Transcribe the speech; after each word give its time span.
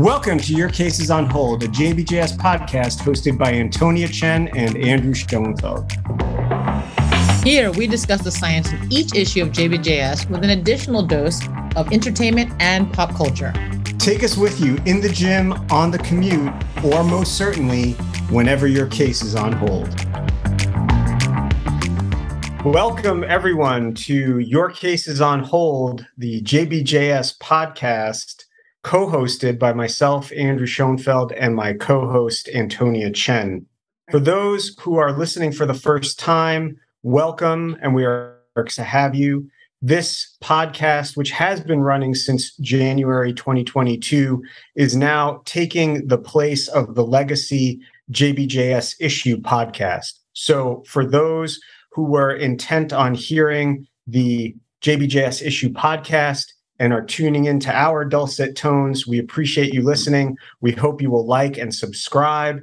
Welcome 0.00 0.38
to 0.38 0.54
Your 0.54 0.70
Case 0.70 0.98
is 0.98 1.10
on 1.10 1.26
Hold, 1.26 1.62
a 1.62 1.68
JBJS 1.68 2.38
podcast 2.38 3.00
hosted 3.00 3.36
by 3.36 3.52
Antonia 3.52 4.08
Chen 4.08 4.48
and 4.56 4.74
Andrew 4.78 5.12
Schoenfeld. 5.12 5.92
Here, 7.44 7.70
we 7.70 7.86
discuss 7.86 8.22
the 8.22 8.30
science 8.30 8.72
in 8.72 8.90
each 8.90 9.14
issue 9.14 9.42
of 9.42 9.50
JBJS 9.50 10.30
with 10.30 10.42
an 10.42 10.48
additional 10.58 11.02
dose 11.02 11.46
of 11.76 11.92
entertainment 11.92 12.50
and 12.60 12.90
pop 12.94 13.14
culture. 13.14 13.52
Take 13.98 14.24
us 14.24 14.38
with 14.38 14.58
you 14.58 14.78
in 14.86 15.02
the 15.02 15.10
gym, 15.10 15.52
on 15.70 15.90
the 15.90 15.98
commute, 15.98 16.50
or 16.82 17.04
most 17.04 17.36
certainly, 17.36 17.92
whenever 18.30 18.66
your 18.66 18.86
case 18.86 19.20
is 19.20 19.36
on 19.36 19.52
hold. 19.52 19.94
Welcome, 22.64 23.22
everyone, 23.24 23.92
to 23.96 24.38
Your 24.38 24.70
Case 24.70 25.06
is 25.06 25.20
on 25.20 25.40
Hold, 25.40 26.06
the 26.16 26.40
JBJS 26.40 27.36
podcast 27.36 28.46
co 28.82 29.06
hosted 29.06 29.58
by 29.58 29.72
myself, 29.72 30.32
Andrew 30.32 30.66
Schoenfeld, 30.66 31.32
and 31.32 31.54
my 31.54 31.74
co 31.74 32.10
host, 32.10 32.48
Antonia 32.54 33.10
Chen. 33.10 33.66
For 34.10 34.20
those 34.20 34.76
who 34.80 34.96
are 34.96 35.16
listening 35.16 35.52
for 35.52 35.66
the 35.66 35.74
first 35.74 36.18
time, 36.18 36.76
welcome, 37.02 37.76
and 37.82 37.94
we 37.94 38.04
are 38.04 38.36
to 38.68 38.82
have 38.82 39.14
you. 39.14 39.48
This 39.82 40.36
podcast, 40.42 41.16
which 41.16 41.30
has 41.30 41.62
been 41.62 41.80
running 41.80 42.14
since 42.14 42.54
January 42.56 43.32
2022, 43.32 44.42
is 44.76 44.94
now 44.94 45.40
taking 45.46 46.06
the 46.06 46.18
place 46.18 46.68
of 46.68 46.94
the 46.94 47.06
legacy 47.06 47.80
JBJS 48.12 48.96
issue 49.00 49.38
podcast. 49.38 50.18
So, 50.34 50.84
for 50.86 51.06
those 51.06 51.58
who 51.92 52.04
were 52.04 52.32
intent 52.32 52.92
on 52.92 53.14
hearing 53.14 53.86
the 54.06 54.54
JBJS 54.82 55.46
issue 55.46 55.70
podcast, 55.70 56.46
and 56.80 56.92
are 56.92 57.04
tuning 57.04 57.44
into 57.44 57.72
our 57.72 58.04
dulcet 58.04 58.56
tones. 58.56 59.06
We 59.06 59.18
appreciate 59.18 59.72
you 59.72 59.82
listening. 59.82 60.36
We 60.60 60.72
hope 60.72 61.00
you 61.00 61.10
will 61.10 61.26
like 61.26 61.56
and 61.58 61.72
subscribe 61.72 62.58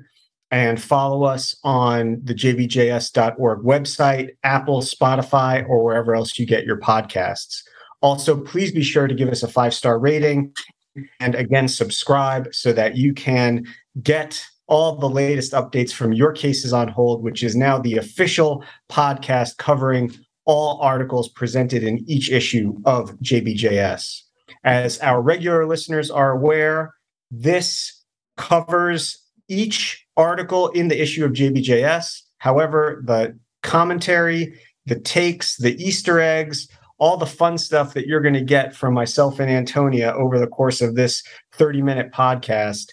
and 0.52 0.82
follow 0.82 1.24
us 1.24 1.56
on 1.64 2.20
the 2.24 2.34
jbjs.org 2.34 3.60
website, 3.64 4.30
Apple, 4.44 4.82
Spotify, 4.82 5.68
or 5.70 5.84
wherever 5.84 6.16
else 6.16 6.40
you 6.40 6.46
get 6.46 6.66
your 6.66 6.80
podcasts. 6.80 7.62
Also, 8.02 8.40
please 8.40 8.72
be 8.72 8.84
sure 8.84 9.08
to 9.08 9.16
give 9.16 9.30
us 9.30 9.44
a 9.44 9.48
five 9.48 9.74
star 9.74 10.00
rating 10.00 10.54
and 11.20 11.36
again, 11.36 11.68
subscribe 11.68 12.54
so 12.54 12.74
that 12.74 12.98
you 12.98 13.14
can 13.14 13.66
get 14.02 14.44
all 14.68 14.98
the 14.98 15.10
latest 15.10 15.54
updates 15.54 15.94
from 15.94 16.12
Your 16.12 16.32
Case 16.32 16.66
is 16.66 16.74
on 16.74 16.88
Hold, 16.88 17.24
which 17.24 17.44
is 17.44 17.56
now 17.56 17.78
the 17.78 17.98
official 17.98 18.64
podcast 18.90 19.58
covering 19.58 20.12
all 20.48 20.80
articles 20.82 21.30
presented 21.30 21.84
in 21.84 22.04
each 22.08 22.32
issue 22.32 22.74
of 22.86 23.12
JBJS. 23.20 24.22
As 24.64 25.00
our 25.02 25.22
regular 25.22 25.66
listeners 25.66 26.10
are 26.10 26.32
aware, 26.32 26.96
this 27.30 28.04
covers 28.38 29.24
each 29.50 30.06
article 30.16 30.70
in 30.70 30.88
the 30.88 31.00
issue 31.00 31.26
of 31.26 31.34
JBJS. 31.34 32.22
However, 32.40 33.04
the 33.06 33.38
commentary, 33.62 34.58
the 34.86 35.00
takes, 35.00 35.58
the 35.58 35.76
Easter 35.84 36.20
eggs, 36.20 36.68
all 36.98 37.18
the 37.18 37.26
fun 37.26 37.58
stuff 37.58 37.94
that 37.94 38.08
you're 38.08 38.22
going 38.22 38.34
to 38.34 38.42
get 38.42 38.76
from 38.76 38.94
myself 38.94 39.40
and 39.40 39.52
Antonia 39.52 40.14
over 40.14 40.40
the 40.40 40.48
course 40.48 40.82
of 40.82 40.96
this 40.96 41.22
30 41.54 41.82
minute 41.82 42.12
podcast 42.12 42.88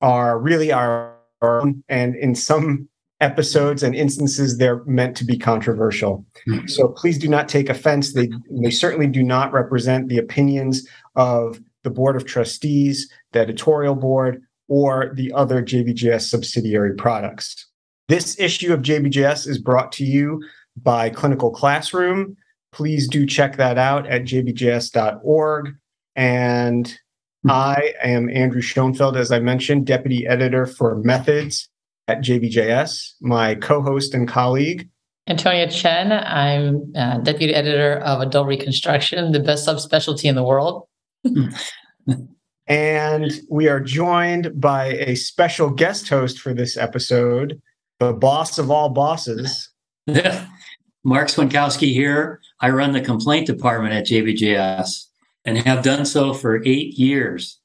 are 0.00 0.38
really 0.38 0.72
our 0.72 1.14
own. 1.42 1.84
And 1.88 2.16
in 2.16 2.34
some 2.34 2.88
episodes 3.20 3.82
and 3.82 3.94
instances 3.94 4.58
they're 4.58 4.84
meant 4.84 5.16
to 5.16 5.24
be 5.24 5.38
controversial. 5.38 6.24
Mm-hmm. 6.48 6.66
So 6.66 6.88
please 6.88 7.18
do 7.18 7.28
not 7.28 7.48
take 7.48 7.68
offense. 7.68 8.12
They 8.12 8.30
they 8.50 8.70
certainly 8.70 9.06
do 9.06 9.22
not 9.22 9.52
represent 9.52 10.08
the 10.08 10.18
opinions 10.18 10.86
of 11.16 11.60
the 11.84 11.90
board 11.90 12.16
of 12.16 12.24
trustees, 12.24 13.10
the 13.32 13.40
editorial 13.40 13.94
board, 13.94 14.42
or 14.68 15.12
the 15.14 15.32
other 15.32 15.62
JBJS 15.62 16.22
subsidiary 16.22 16.94
products. 16.94 17.66
This 18.08 18.38
issue 18.38 18.72
of 18.72 18.80
JBJS 18.80 19.46
is 19.46 19.58
brought 19.58 19.92
to 19.92 20.04
you 20.04 20.42
by 20.76 21.08
Clinical 21.10 21.50
Classroom. 21.50 22.36
Please 22.72 23.08
do 23.08 23.24
check 23.26 23.56
that 23.56 23.78
out 23.78 24.06
at 24.06 24.22
jbjs.org. 24.22 25.74
And 26.16 26.86
mm-hmm. 26.86 27.50
I 27.50 27.94
am 28.02 28.28
Andrew 28.28 28.60
Schoenfeld, 28.60 29.16
as 29.16 29.30
I 29.30 29.38
mentioned, 29.38 29.86
deputy 29.86 30.26
editor 30.26 30.66
for 30.66 30.96
Methods 30.96 31.68
at 32.08 32.20
JBJS, 32.20 33.14
my 33.20 33.54
co 33.54 33.82
host 33.82 34.14
and 34.14 34.28
colleague. 34.28 34.88
Antonia 35.26 35.70
Chen. 35.70 36.12
I'm 36.12 36.92
uh, 36.94 37.18
deputy 37.18 37.54
editor 37.54 37.96
of 37.98 38.20
Adult 38.20 38.46
Reconstruction, 38.46 39.32
the 39.32 39.40
best 39.40 39.66
subspecialty 39.66 40.24
in 40.24 40.34
the 40.34 40.44
world. 40.44 40.86
and 42.66 43.32
we 43.50 43.68
are 43.68 43.80
joined 43.80 44.60
by 44.60 44.88
a 44.88 45.14
special 45.14 45.70
guest 45.70 46.08
host 46.08 46.38
for 46.38 46.52
this 46.52 46.76
episode, 46.76 47.60
the 48.00 48.12
boss 48.12 48.58
of 48.58 48.70
all 48.70 48.90
bosses. 48.90 49.70
Marc 51.04 51.28
Swiontkowski 51.28 51.92
here. 51.92 52.40
I 52.60 52.70
run 52.70 52.92
the 52.92 53.00
complaint 53.00 53.46
department 53.46 53.94
at 53.94 54.06
JBJS 54.06 55.06
and 55.44 55.58
have 55.58 55.82
done 55.82 56.04
so 56.04 56.34
for 56.34 56.62
eight 56.64 56.94
years. 56.98 57.60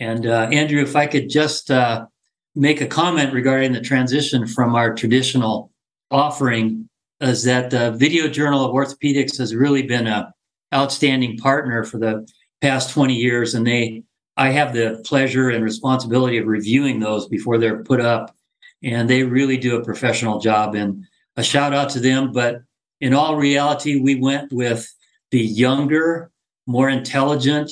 And 0.00 0.26
uh, 0.26 0.48
Andrew, 0.52 0.82
if 0.82 0.94
I 0.94 1.06
could 1.06 1.28
just 1.28 1.70
uh, 1.70 2.06
make 2.58 2.80
a 2.80 2.86
comment 2.86 3.32
regarding 3.32 3.72
the 3.72 3.80
transition 3.80 4.44
from 4.44 4.74
our 4.74 4.92
traditional 4.92 5.70
offering 6.10 6.88
is 7.20 7.44
that 7.44 7.70
the 7.70 7.92
Video 7.92 8.26
Journal 8.26 8.64
of 8.64 8.72
Orthopedics 8.72 9.38
has 9.38 9.54
really 9.54 9.82
been 9.82 10.08
a 10.08 10.34
outstanding 10.74 11.38
partner 11.38 11.84
for 11.84 11.98
the 11.98 12.28
past 12.60 12.90
20 12.90 13.14
years 13.14 13.54
and 13.54 13.66
they 13.66 14.02
I 14.36 14.50
have 14.50 14.72
the 14.72 15.02
pleasure 15.04 15.50
and 15.50 15.64
responsibility 15.64 16.38
of 16.38 16.46
reviewing 16.46 17.00
those 17.00 17.26
before 17.28 17.58
they're 17.58 17.82
put 17.84 18.00
up 18.00 18.34
and 18.82 19.08
they 19.08 19.22
really 19.22 19.56
do 19.56 19.76
a 19.76 19.84
professional 19.84 20.40
job 20.40 20.74
and 20.74 21.04
a 21.36 21.44
shout 21.44 21.72
out 21.72 21.90
to 21.90 22.00
them 22.00 22.32
but 22.32 22.62
in 23.00 23.14
all 23.14 23.36
reality 23.36 24.00
we 24.00 24.16
went 24.16 24.52
with 24.52 24.92
the 25.30 25.40
younger 25.40 26.30
more 26.66 26.88
intelligent 26.88 27.70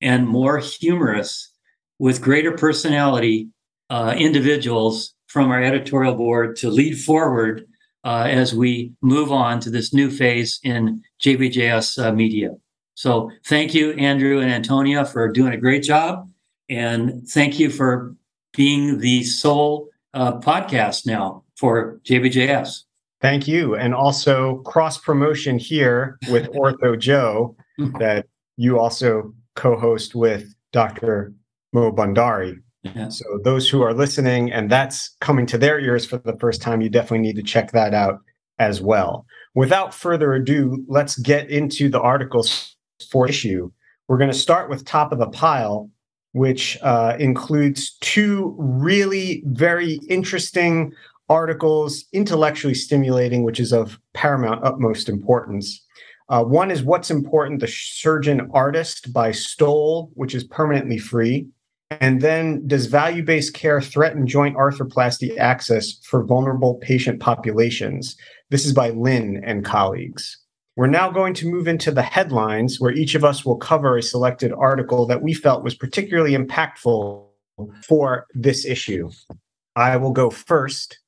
and 0.00 0.28
more 0.28 0.58
humorous 0.58 1.52
with 1.98 2.22
greater 2.22 2.52
personality 2.52 3.48
uh, 3.90 4.14
individuals 4.16 5.14
from 5.26 5.50
our 5.50 5.62
editorial 5.62 6.14
board 6.14 6.56
to 6.56 6.70
lead 6.70 6.98
forward 6.98 7.66
uh, 8.04 8.26
as 8.28 8.54
we 8.54 8.92
move 9.02 9.30
on 9.32 9.60
to 9.60 9.70
this 9.70 9.92
new 9.92 10.10
phase 10.10 10.60
in 10.62 11.02
JBJS 11.22 12.04
uh, 12.04 12.12
media. 12.12 12.50
So 12.94 13.30
thank 13.44 13.74
you, 13.74 13.92
Andrew 13.92 14.40
and 14.40 14.50
Antonia, 14.50 15.04
for 15.04 15.28
doing 15.28 15.52
a 15.52 15.56
great 15.56 15.82
job. 15.82 16.28
And 16.68 17.26
thank 17.28 17.58
you 17.58 17.70
for 17.70 18.14
being 18.54 18.98
the 18.98 19.24
sole 19.24 19.88
uh, 20.14 20.38
podcast 20.40 21.06
now 21.06 21.44
for 21.56 22.00
JBJS. 22.04 22.84
Thank 23.20 23.48
you. 23.48 23.74
And 23.76 23.94
also 23.94 24.58
cross 24.58 24.98
promotion 24.98 25.58
here 25.58 26.18
with 26.30 26.46
Ortho 26.52 26.98
Joe 26.98 27.56
that 27.98 28.26
you 28.56 28.78
also 28.78 29.34
co 29.54 29.78
host 29.78 30.14
with 30.14 30.54
Dr. 30.72 31.32
Mo 31.72 31.92
Bhandari. 31.92 32.60
Yeah. 32.82 33.08
So 33.08 33.24
those 33.42 33.68
who 33.68 33.82
are 33.82 33.92
listening 33.92 34.52
and 34.52 34.70
that's 34.70 35.16
coming 35.20 35.46
to 35.46 35.58
their 35.58 35.80
ears 35.80 36.06
for 36.06 36.18
the 36.18 36.36
first 36.38 36.62
time, 36.62 36.80
you 36.80 36.88
definitely 36.88 37.26
need 37.26 37.36
to 37.36 37.42
check 37.42 37.72
that 37.72 37.92
out 37.92 38.20
as 38.58 38.80
well. 38.80 39.26
Without 39.54 39.92
further 39.92 40.32
ado, 40.34 40.84
let's 40.88 41.18
get 41.18 41.50
into 41.50 41.88
the 41.88 42.00
articles 42.00 42.76
for 43.10 43.28
issue. 43.28 43.70
We're 44.06 44.18
going 44.18 44.30
to 44.30 44.36
start 44.36 44.70
with 44.70 44.84
top 44.84 45.12
of 45.12 45.18
the 45.18 45.28
pile, 45.28 45.90
which 46.32 46.78
uh, 46.82 47.16
includes 47.18 47.96
two 48.00 48.54
really 48.58 49.42
very 49.46 50.00
interesting 50.08 50.92
articles, 51.28 52.04
intellectually 52.12 52.74
stimulating, 52.74 53.42
which 53.42 53.60
is 53.60 53.72
of 53.72 53.98
paramount 54.14 54.64
utmost 54.64 55.08
importance. 55.08 55.84
Uh, 56.28 56.44
one 56.44 56.70
is 56.70 56.82
What's 56.82 57.10
Important, 57.10 57.60
The 57.60 57.68
Surgeon 57.68 58.48
Artist 58.52 59.12
by 59.12 59.32
Stoll, 59.32 60.10
which 60.14 60.34
is 60.34 60.44
permanently 60.44 60.98
free. 60.98 61.48
And 61.90 62.20
then, 62.20 62.66
does 62.66 62.86
value 62.86 63.22
based 63.22 63.54
care 63.54 63.80
threaten 63.80 64.26
joint 64.26 64.56
arthroplasty 64.56 65.38
access 65.38 65.94
for 66.04 66.22
vulnerable 66.22 66.74
patient 66.74 67.18
populations? 67.18 68.14
This 68.50 68.66
is 68.66 68.74
by 68.74 68.90
Lynn 68.90 69.42
and 69.44 69.64
colleagues. 69.64 70.38
We're 70.76 70.86
now 70.86 71.10
going 71.10 71.34
to 71.34 71.50
move 71.50 71.66
into 71.66 71.90
the 71.90 72.02
headlines, 72.02 72.78
where 72.78 72.92
each 72.92 73.14
of 73.14 73.24
us 73.24 73.44
will 73.44 73.56
cover 73.56 73.96
a 73.96 74.02
selected 74.02 74.52
article 74.52 75.06
that 75.06 75.22
we 75.22 75.32
felt 75.32 75.64
was 75.64 75.74
particularly 75.74 76.36
impactful 76.36 77.26
for 77.84 78.26
this 78.34 78.64
issue. 78.64 79.10
I 79.74 79.96
will 79.96 80.12
go 80.12 80.30
first. 80.30 80.98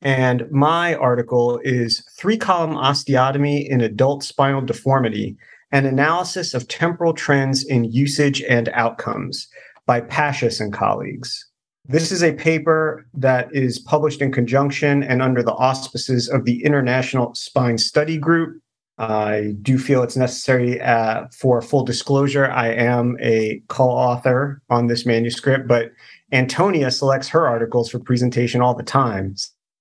And 0.00 0.50
my 0.50 0.94
article 0.96 1.60
is 1.62 2.04
Three 2.18 2.36
Column 2.36 2.74
Osteotomy 2.74 3.68
in 3.68 3.80
Adult 3.80 4.24
Spinal 4.24 4.62
Deformity 4.62 5.36
An 5.70 5.86
Analysis 5.86 6.54
of 6.54 6.66
Temporal 6.66 7.12
Trends 7.12 7.64
in 7.64 7.84
Usage 7.84 8.42
and 8.42 8.68
Outcomes 8.70 9.46
by 9.86 10.00
Passias 10.00 10.60
and 10.60 10.72
colleagues. 10.72 11.48
This 11.86 12.12
is 12.12 12.22
a 12.22 12.32
paper 12.32 13.06
that 13.14 13.48
is 13.52 13.78
published 13.78 14.22
in 14.22 14.30
conjunction 14.30 15.02
and 15.02 15.20
under 15.20 15.42
the 15.42 15.54
auspices 15.54 16.28
of 16.28 16.44
the 16.44 16.64
International 16.64 17.34
Spine 17.34 17.78
Study 17.78 18.18
Group. 18.18 18.62
I 18.98 19.54
do 19.62 19.78
feel 19.78 20.02
it's 20.02 20.16
necessary 20.16 20.80
uh, 20.80 21.26
for 21.36 21.60
full 21.60 21.84
disclosure. 21.84 22.48
I 22.48 22.68
am 22.68 23.16
a 23.20 23.60
co 23.68 23.88
author 23.88 24.62
on 24.70 24.86
this 24.86 25.04
manuscript, 25.04 25.66
but 25.66 25.90
Antonia 26.30 26.90
selects 26.90 27.28
her 27.28 27.48
articles 27.48 27.90
for 27.90 27.98
presentation 27.98 28.60
all 28.60 28.74
the 28.74 28.84
time. 28.84 29.34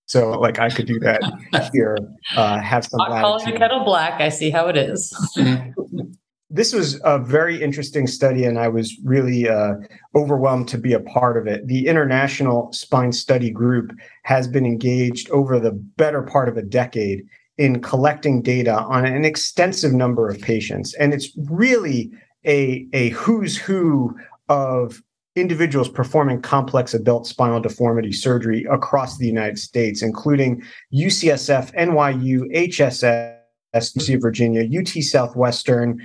So, 0.07 0.31
like, 0.31 0.59
I 0.59 0.69
could 0.69 0.88
do 0.88 1.00
that 1.01 1.21
here, 1.74 1.98
uh, 2.36 2.59
have 2.59 2.83
some. 2.86 3.00
I'm 3.00 3.21
calling 3.21 3.53
the 3.53 3.57
kettle 3.57 3.83
black. 3.83 4.19
I 4.19 4.30
see 4.30 4.50
how 4.50 4.68
it 4.68 4.75
is. 4.75 5.13
this 6.53 6.74
was 6.74 7.00
a 7.06 7.18
very 7.18 7.62
interesting 7.62 8.07
study, 8.07 8.44
and 8.44 8.59
I 8.59 8.68
was 8.68 8.98
really 9.06 9.48
uh, 9.48 9.75
overwhelmed 10.15 10.68
to 10.69 10.77
be 10.77 10.92
a 10.94 11.00
part 11.00 11.38
of 11.38 11.48
it. 11.48 11.65
The 11.68 11.88
International 11.88 12.71
Spine 12.74 13.13
Study 13.13 13.50
Group 13.50 13.94
has 14.24 14.48
been 14.50 14.65
engaged 14.65 15.30
over 15.30 15.59
the 15.59 15.71
better 15.71 16.21
part 16.21 16.50
of 16.50 16.57
a 16.57 16.62
decade 16.62 17.24
in 17.57 17.81
collecting 17.81 18.42
data 18.42 18.74
on 18.74 19.06
an 19.06 19.24
extensive 19.24 19.94
number 19.94 20.30
of 20.30 20.42
patients. 20.42 20.94
And 20.95 21.13
it's 21.13 21.30
really 21.50 22.12
a, 22.45 22.88
a 22.92 23.09
who's 23.09 23.57
who 23.57 24.15
of 24.50 25.01
individuals 25.38 25.88
performing 25.88 26.42
complex 26.42 26.94
adult 26.94 27.27
spinal 27.27 27.62
deformity 27.62 28.12
surgery 28.12 28.65
across 28.69 29.18
the 29.18 29.27
United 29.27 29.57
States, 29.57 30.01
including 30.01 30.62
UCSF, 30.94 31.74
NYU, 31.75 32.51
HSS, 32.53 33.38
University 33.74 34.13
of 34.13 34.21
Virginia, 34.21 34.80
UT 34.80 34.88
Southwestern, 35.03 36.01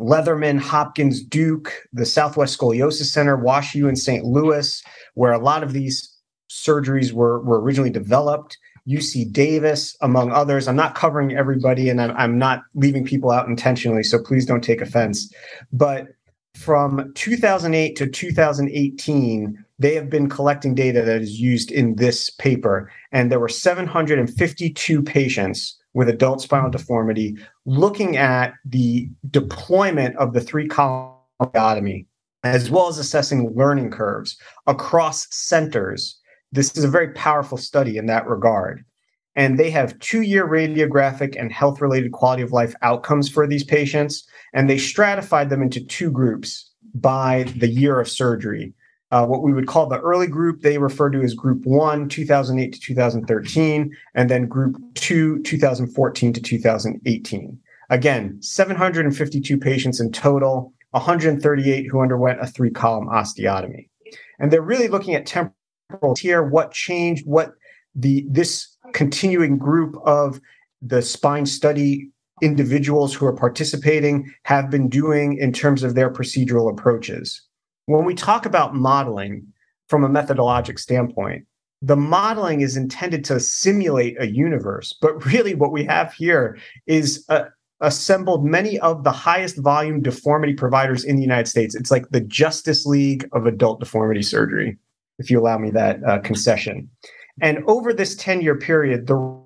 Leatherman, 0.00 0.58
Hopkins, 0.58 1.22
Duke, 1.22 1.72
the 1.92 2.06
Southwest 2.06 2.58
Scoliosis 2.58 3.12
Center, 3.12 3.36
WashU 3.36 3.88
in 3.88 3.96
St. 3.96 4.24
Louis, 4.24 4.82
where 5.14 5.32
a 5.32 5.38
lot 5.38 5.62
of 5.62 5.72
these 5.72 6.12
surgeries 6.50 7.12
were, 7.12 7.42
were 7.42 7.60
originally 7.60 7.90
developed. 7.90 8.58
UC 8.88 9.32
Davis, 9.32 9.96
among 10.00 10.32
others. 10.32 10.66
I'm 10.66 10.76
not 10.76 10.96
covering 10.96 11.36
everybody 11.36 11.88
and 11.88 12.00
I'm, 12.00 12.10
I'm 12.16 12.36
not 12.36 12.62
leaving 12.74 13.04
people 13.04 13.30
out 13.30 13.46
intentionally, 13.46 14.02
so 14.02 14.18
please 14.18 14.44
don't 14.44 14.64
take 14.64 14.80
offense. 14.80 15.32
But 15.72 16.08
from 16.56 17.12
2008 17.14 17.96
to 17.96 18.06
2018, 18.06 19.64
they 19.78 19.94
have 19.94 20.10
been 20.10 20.28
collecting 20.28 20.74
data 20.74 21.02
that 21.02 21.22
is 21.22 21.40
used 21.40 21.70
in 21.70 21.96
this 21.96 22.30
paper. 22.30 22.90
And 23.12 23.30
there 23.30 23.40
were 23.40 23.48
752 23.48 25.02
patients 25.02 25.78
with 25.94 26.08
adult 26.08 26.40
spinal 26.40 26.66
mm-hmm. 26.66 26.76
deformity 26.76 27.36
looking 27.66 28.16
at 28.16 28.54
the 28.64 29.08
deployment 29.30 30.16
of 30.16 30.32
the 30.32 30.40
three 30.40 30.68
column 30.68 31.14
osteotomy, 31.40 32.06
as 32.44 32.70
well 32.70 32.88
as 32.88 32.98
assessing 32.98 33.52
learning 33.54 33.90
curves 33.90 34.36
across 34.66 35.26
centers 35.34 36.20
this 36.52 36.76
is 36.76 36.84
a 36.84 36.88
very 36.88 37.08
powerful 37.14 37.58
study 37.58 37.96
in 37.96 38.06
that 38.06 38.26
regard. 38.26 38.84
And 39.34 39.58
they 39.58 39.70
have 39.70 39.98
two 40.00 40.20
year 40.20 40.46
radiographic 40.46 41.34
and 41.40 41.50
health 41.50 41.80
related 41.80 42.12
quality 42.12 42.42
of 42.42 42.52
life 42.52 42.74
outcomes 42.82 43.30
for 43.30 43.46
these 43.46 43.64
patients. 43.64 44.28
And 44.52 44.68
they 44.68 44.76
stratified 44.76 45.48
them 45.48 45.62
into 45.62 45.82
two 45.82 46.10
groups 46.10 46.70
by 46.94 47.44
the 47.56 47.68
year 47.68 47.98
of 47.98 48.08
surgery. 48.08 48.74
Uh, 49.12 49.26
what 49.26 49.42
we 49.42 49.52
would 49.52 49.66
call 49.66 49.86
the 49.86 50.00
early 50.00 50.26
group, 50.26 50.62
they 50.62 50.78
refer 50.78 51.10
to 51.10 51.20
as 51.20 51.34
group 51.34 51.66
one, 51.66 52.08
2008 52.08 52.72
to 52.72 52.80
2013, 52.80 53.94
and 54.14 54.30
then 54.30 54.48
group 54.48 54.76
two, 54.94 55.40
2014 55.42 56.32
to 56.32 56.40
2018. 56.40 57.58
Again, 57.90 58.40
752 58.40 59.58
patients 59.58 60.00
in 60.00 60.12
total, 60.12 60.72
138 60.92 61.86
who 61.90 62.00
underwent 62.00 62.40
a 62.40 62.46
three 62.46 62.70
column 62.70 63.06
osteotomy. 63.06 63.90
And 64.38 64.50
they're 64.50 64.62
really 64.62 64.88
looking 64.88 65.14
at 65.14 65.26
temporal 65.26 66.14
here, 66.18 66.42
what 66.42 66.72
changed, 66.72 67.26
what 67.26 67.52
the 67.94 68.26
this 68.30 68.74
continuing 68.94 69.58
group 69.58 69.94
of 70.06 70.40
the 70.80 71.02
spine 71.02 71.44
study 71.44 72.08
individuals 72.40 73.12
who 73.12 73.26
are 73.26 73.36
participating 73.36 74.32
have 74.44 74.70
been 74.70 74.88
doing 74.88 75.36
in 75.36 75.52
terms 75.52 75.82
of 75.82 75.94
their 75.94 76.10
procedural 76.10 76.70
approaches. 76.70 77.42
When 77.86 78.04
we 78.04 78.14
talk 78.14 78.46
about 78.46 78.74
modeling 78.74 79.46
from 79.88 80.04
a 80.04 80.08
methodologic 80.08 80.78
standpoint, 80.78 81.46
the 81.80 81.96
modeling 81.96 82.60
is 82.60 82.76
intended 82.76 83.24
to 83.24 83.40
simulate 83.40 84.20
a 84.20 84.28
universe, 84.28 84.94
but 85.00 85.24
really 85.26 85.54
what 85.54 85.72
we 85.72 85.84
have 85.84 86.12
here 86.12 86.58
is 86.86 87.24
a, 87.28 87.46
assembled 87.80 88.44
many 88.44 88.78
of 88.78 89.02
the 89.02 89.10
highest 89.10 89.58
volume 89.58 90.00
deformity 90.00 90.54
providers 90.54 91.04
in 91.04 91.16
the 91.16 91.22
United 91.22 91.48
States. 91.48 91.74
It's 91.74 91.90
like 91.90 92.08
the 92.10 92.20
Justice 92.20 92.86
League 92.86 93.28
of 93.32 93.46
adult 93.46 93.80
deformity 93.80 94.22
surgery 94.22 94.78
if 95.18 95.30
you 95.30 95.38
allow 95.38 95.58
me 95.58 95.70
that 95.70 96.02
uh, 96.04 96.20
concession. 96.20 96.88
And 97.40 97.58
over 97.66 97.92
this 97.92 98.14
10 98.16 98.40
year 98.40 98.56
period, 98.56 99.08
the 99.08 99.42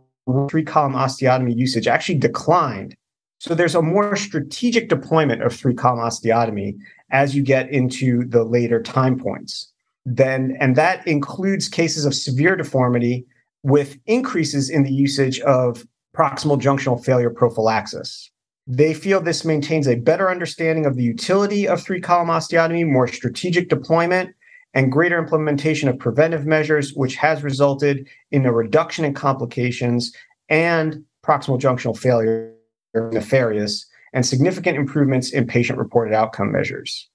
three 0.51 0.65
column 0.65 0.95
osteotomy 0.95 1.57
usage 1.57 1.87
actually 1.87 2.19
declined. 2.19 2.97
So 3.39 3.55
there's 3.55 3.75
a 3.75 3.83
more 3.83 4.17
strategic 4.17 4.89
deployment 4.89 5.43
of 5.43 5.55
three 5.55 5.75
column 5.75 6.01
osteotomy 6.01 6.77
as 7.11 7.35
you 7.35 7.43
get 7.43 7.71
into 7.71 8.25
the 8.25 8.45
later 8.45 8.83
time 8.83 9.19
points. 9.19 9.73
Then, 10.05 10.57
and 10.61 10.77
that 10.77 11.07
includes 11.07 11.69
cases 11.69 12.05
of 12.05 12.15
severe 12.15 12.57
deformity 12.57 13.27
with 13.63 13.99
increases 14.07 14.71
in 14.71 14.85
the 14.85 14.93
usage 14.93 15.41
of 15.41 15.87
proximal 16.17 16.61
junctional 16.61 17.03
failure 17.05 17.31
prophylaxis. 17.31 18.31
They 18.67 18.95
feel 18.95 19.21
this 19.21 19.45
maintains 19.45 19.87
a 19.87 19.97
better 19.97 20.31
understanding 20.31 20.87
of 20.87 20.97
the 20.97 21.03
utility 21.03 21.69
of 21.69 21.83
three 21.83 22.01
column 22.01 22.29
osteotomy, 22.29 22.87
more 22.87 23.07
strategic 23.07 23.69
deployment, 23.69 24.35
and 24.75 24.93
greater 24.93 25.19
implementation 25.19 25.89
of 25.89 25.99
preventive 25.99 26.47
measures, 26.47 26.93
which 26.95 27.17
has 27.17 27.43
resulted 27.43 28.09
in 28.31 28.45
a 28.45 28.53
reduction 28.53 29.05
in 29.05 29.15
complications 29.15 30.13
and 30.49 31.05
proximal 31.25 31.61
junctional 31.61 31.97
failure 31.97 32.53
nefarious 32.95 33.87
and 34.13 34.25
significant 34.25 34.77
improvements 34.77 35.33
in 35.33 35.47
patient 35.47 35.79
reported 35.79 36.15
outcome 36.15 36.53
measures. 36.53 37.09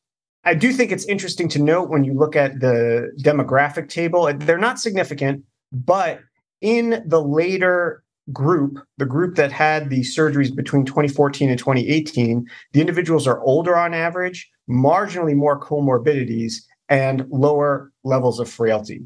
I 0.43 0.55
do 0.55 0.71
think 0.71 0.91
it's 0.91 1.05
interesting 1.05 1.47
to 1.49 1.61
note 1.61 1.89
when 1.89 2.03
you 2.03 2.13
look 2.13 2.35
at 2.35 2.59
the 2.59 3.11
demographic 3.21 3.89
table, 3.89 4.31
they're 4.33 4.57
not 4.57 4.79
significant, 4.79 5.43
but 5.71 6.19
in 6.61 7.03
the 7.05 7.21
later 7.21 8.03
group, 8.33 8.79
the 8.97 9.05
group 9.05 9.35
that 9.35 9.51
had 9.51 9.89
the 9.89 10.01
surgeries 10.01 10.55
between 10.55 10.85
2014 10.85 11.49
and 11.49 11.59
2018, 11.59 12.47
the 12.73 12.81
individuals 12.81 13.27
are 13.27 13.41
older 13.41 13.75
on 13.75 13.94
average, 13.94 14.49
marginally 14.69 15.35
more 15.35 15.59
comorbidities, 15.59 16.55
and 16.89 17.25
lower 17.29 17.91
levels 18.03 18.39
of 18.39 18.49
frailty. 18.49 19.01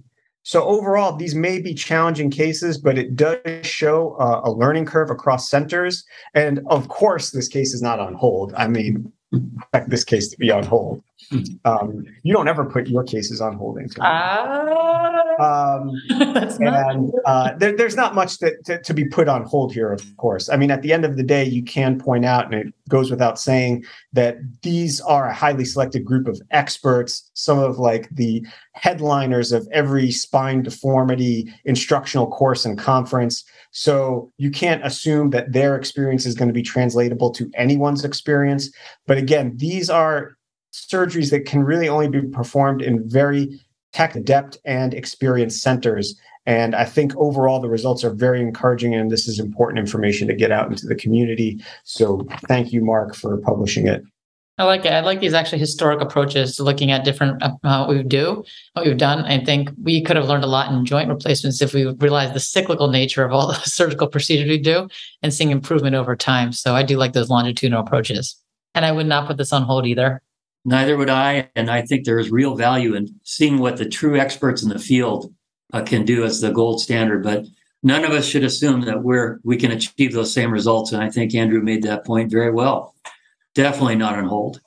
So, 0.48 0.64
overall, 0.64 1.16
these 1.16 1.34
may 1.34 1.60
be 1.60 1.74
challenging 1.74 2.30
cases, 2.30 2.78
but 2.78 3.00
it 3.00 3.16
does 3.16 3.40
show 3.66 4.16
a 4.46 4.52
learning 4.52 4.86
curve 4.86 5.10
across 5.10 5.50
centers. 5.50 6.06
And 6.36 6.62
of 6.68 6.88
course, 6.88 7.32
this 7.32 7.48
case 7.48 7.74
is 7.74 7.82
not 7.82 8.00
on 8.00 8.14
hold. 8.14 8.54
I 8.56 8.68
mean, 8.68 9.12
expect 9.34 9.90
this 9.90 10.04
case 10.04 10.30
to 10.30 10.38
be 10.38 10.52
on 10.52 10.64
hold. 10.64 11.02
Hmm. 11.30 11.42
Um, 11.64 12.04
you 12.24 12.34
don't 12.34 12.48
ever 12.48 12.66
put 12.66 12.88
your 12.88 13.04
cases 13.04 13.40
on 13.42 13.56
holding. 13.56 13.90
Uh, 14.00 15.16
um, 15.40 15.92
and 16.10 17.12
uh, 17.26 17.54
there, 17.58 17.76
there's 17.76 17.96
not 17.96 18.14
much 18.14 18.38
that, 18.40 18.64
to, 18.66 18.82
to, 18.82 18.94
be 18.94 19.06
put 19.06 19.28
on 19.28 19.44
hold 19.44 19.74
here, 19.74 19.92
of 19.92 20.04
course. 20.18 20.50
I 20.50 20.58
mean, 20.58 20.72
at 20.72 20.82
the 20.82 20.94
end 20.94 21.06
of 21.06 21.18
the 21.18 21.24
day, 21.24 21.44
you 21.44 21.64
can 21.64 21.98
point 22.00 22.26
out, 22.26 22.46
and 22.46 22.54
it 22.54 22.74
goes 22.90 23.10
without 23.10 23.40
saying, 23.40 23.86
that 24.14 24.38
these 24.62 25.02
are 25.02 25.28
a 25.28 25.34
highly 25.34 25.66
selected 25.66 26.06
group 26.06 26.28
of 26.28 26.40
experts, 26.52 27.30
some 27.34 27.60
of 27.60 27.80
like 27.80 28.10
the 28.10 28.46
headliners 28.74 29.52
of 29.52 29.68
every 29.72 30.12
spine 30.12 30.64
deformity 30.64 31.54
instructional 31.64 32.28
course 32.28 32.66
and 32.66 32.78
conference. 32.78 33.44
So 33.72 34.32
you 34.38 34.52
can't 34.52 34.86
assume 34.86 35.32
that 35.32 35.52
their 35.52 35.76
experience 35.76 36.26
is 36.26 36.36
going 36.36 36.48
to 36.50 36.54
be 36.54 36.64
translatable 36.64 37.32
to 37.32 37.50
anyone's 37.56 38.06
experience. 38.06 38.70
But 39.08 39.18
again, 39.18 39.54
these 39.58 39.90
are 39.90 40.35
surgeries 40.76 41.32
that 41.32 41.46
can 41.46 41.64
really 41.64 41.88
only 41.88 42.08
be 42.08 42.22
performed 42.22 42.82
in 42.82 43.08
very 43.10 43.60
tech 43.94 44.16
adept 44.16 44.58
and 44.66 44.94
experienced 44.94 45.62
centers. 45.62 46.16
And 46.46 46.76
I 46.76 46.86
think 46.86 47.16
overall 47.16 47.60
the 47.60 47.70
results 47.70 48.04
are 48.04 48.14
very 48.14 48.42
encouraging, 48.42 48.94
and 48.94 49.10
this 49.10 49.28
is 49.28 49.40
important 49.40 49.80
information 49.80 50.28
to 50.28 50.36
get 50.36 50.52
out 50.52 50.70
into 50.70 50.86
the 50.86 50.96
community. 50.96 51.64
So 51.84 52.28
thank 52.48 52.72
you, 52.72 52.84
Mark, 52.84 53.16
for 53.16 53.38
publishing 53.38 53.88
it. 53.88 54.04
I 54.58 54.64
like 54.64 54.86
it. 54.86 54.94
I 54.94 55.02
like 55.02 55.20
these 55.20 55.34
actually 55.34 55.60
historic 55.60 56.00
approaches 56.00 56.56
to 56.56 56.64
looking 56.64 56.92
at 56.92 57.04
different 57.04 57.44
uh, 57.44 57.52
what 57.62 57.90
we 57.90 58.04
do, 58.04 58.44
what 58.74 58.86
we've 58.86 58.98
done. 58.98 59.26
I 59.26 59.44
think 59.44 59.70
we 59.82 60.02
could 60.02 60.16
have 60.16 60.28
learned 60.28 60.46
a 60.46 60.48
lot 60.48 60.72
in 60.72 60.86
joint 60.86 61.10
replacements 61.10 61.62
if 61.62 61.74
we 61.74 61.86
realized 61.86 62.34
the 62.34 62.40
cyclical 62.40 62.90
nature 62.90 63.26
of 63.26 63.34
all 63.34 63.48
the 63.50 63.56
surgical 63.56 64.08
procedures 64.08 64.48
we 64.48 64.58
do 64.58 64.88
and 65.22 65.34
seeing 65.34 65.52
improvement 65.52 65.96
over 65.96 66.16
time. 66.16 66.54
So 66.54 66.74
I 66.74 66.84
do 66.84 66.96
like 66.98 67.12
those 67.12 67.30
longitudinal 67.30 67.82
approaches. 67.82 68.42
And 68.74 68.86
I 68.86 68.92
would 68.92 69.08
not 69.08 69.28
put 69.28 69.38
this 69.38 69.52
on 69.52 69.64
hold 69.64 69.86
either. 69.86 70.22
Neither 70.66 70.98
would 70.98 71.10
I. 71.10 71.50
And 71.56 71.70
I 71.70 71.84
think 71.84 72.06
there 72.06 72.20
is 72.20 72.32
real 72.32 72.56
value 72.56 72.96
in 72.96 73.16
seeing 73.24 73.60
what 73.60 73.78
the 73.78 73.88
true 73.88 74.18
experts 74.20 74.64
in 74.64 74.70
the 74.70 74.80
field 74.80 75.34
uh, 75.72 75.84
can 75.84 76.04
do 76.04 76.24
as 76.24 76.42
the 76.42 76.52
gold 76.52 76.82
standard. 76.82 77.24
But 77.24 77.46
none 77.84 78.04
of 78.04 78.12
us 78.12 78.26
should 78.26 78.44
assume 78.44 78.82
that 78.82 79.04
we're 79.04 79.40
we 79.44 79.58
can 79.58 79.72
achieve 79.72 80.14
those 80.14 80.34
same 80.34 80.52
results. 80.52 80.92
And 80.92 81.04
I 81.04 81.10
think 81.10 81.34
Andrew 81.36 81.62
made 81.62 81.84
that 81.84 82.06
point 82.06 82.32
very 82.32 82.52
well. 82.52 82.96
Definitely 83.54 83.96
not 83.96 84.18
on 84.18 84.26
hold. 84.26 84.60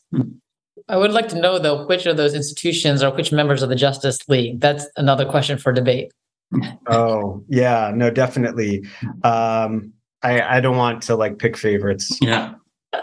I 0.88 0.96
would 0.96 1.12
like 1.12 1.28
to 1.30 1.40
know 1.40 1.58
though 1.58 1.84
which 1.86 2.06
of 2.06 2.16
those 2.16 2.32
institutions 2.32 3.02
or 3.02 3.14
which 3.14 3.32
members 3.32 3.62
of 3.62 3.68
the 3.68 3.76
Justice 3.76 4.26
League. 4.28 4.60
That's 4.60 4.86
another 4.96 5.26
question 5.26 5.58
for 5.58 5.72
debate. 5.72 6.12
oh 6.86 7.44
yeah, 7.48 7.92
no, 7.94 8.08
definitely. 8.08 8.86
Um, 9.24 9.92
I, 10.22 10.56
I 10.56 10.60
don't 10.60 10.76
want 10.76 11.02
to 11.04 11.16
like 11.16 11.38
pick 11.38 11.56
favorites. 11.56 12.16
Yeah. 12.22 12.54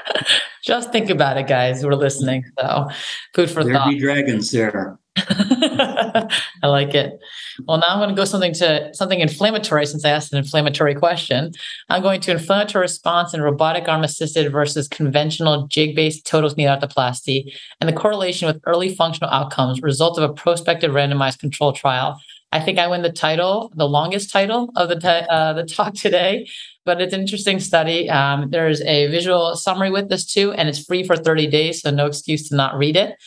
Just 0.65 0.91
think 0.91 1.09
about 1.11 1.37
it, 1.37 1.47
guys 1.47 1.81
who 1.81 1.87
are 1.89 1.95
listening. 1.95 2.43
So, 2.59 2.87
food 3.35 3.51
for 3.51 3.63
there 3.63 3.75
thought. 3.75 3.89
be 3.89 3.99
dragons 3.99 4.49
there. 4.51 4.97
I 5.17 6.27
like 6.63 6.93
it. 6.93 7.19
Well, 7.67 7.77
now 7.77 7.87
I'm 7.87 7.99
going 7.99 8.09
to 8.09 8.15
go 8.15 8.25
something 8.25 8.53
to 8.55 8.93
something 8.93 9.19
inflammatory 9.19 9.85
since 9.85 10.03
I 10.03 10.09
asked 10.09 10.33
an 10.33 10.39
inflammatory 10.39 10.95
question. 10.95 11.51
I'm 11.89 12.01
going 12.01 12.19
to 12.21 12.31
inflammatory 12.31 12.81
response 12.81 13.33
in 13.33 13.41
robotic 13.41 13.87
arm 13.87 14.03
assisted 14.03 14.51
versus 14.51 14.87
conventional 14.87 15.67
jig 15.67 15.95
based 15.95 16.25
total 16.25 16.49
knee 16.57 16.65
arthroplasty 16.65 17.55
and 17.79 17.87
the 17.87 17.93
correlation 17.93 18.47
with 18.47 18.59
early 18.65 18.93
functional 18.93 19.29
outcomes, 19.29 19.81
result 19.81 20.17
of 20.17 20.29
a 20.29 20.33
prospective 20.33 20.91
randomized 20.91 21.39
control 21.39 21.71
trial. 21.71 22.19
I 22.55 22.61
think 22.61 22.79
I 22.79 22.87
win 22.87 23.01
the 23.01 23.11
title, 23.11 23.69
the 23.75 23.87
longest 23.87 24.31
title 24.31 24.71
of 24.77 24.87
the, 24.87 24.97
te- 24.97 25.27
uh, 25.29 25.51
the 25.51 25.65
talk 25.65 25.93
today, 25.93 26.47
but 26.85 27.01
it's 27.01 27.13
an 27.13 27.19
interesting 27.19 27.59
study. 27.59 28.09
Um, 28.09 28.49
there's 28.49 28.81
a 28.83 29.07
visual 29.07 29.57
summary 29.57 29.91
with 29.91 30.07
this 30.07 30.25
too, 30.25 30.53
and 30.53 30.69
it's 30.69 30.79
free 30.79 31.03
for 31.03 31.17
30 31.17 31.47
days, 31.47 31.81
so 31.81 31.91
no 31.91 32.05
excuse 32.05 32.47
to 32.47 32.55
not 32.55 32.77
read 32.77 32.95
it. 32.95 33.21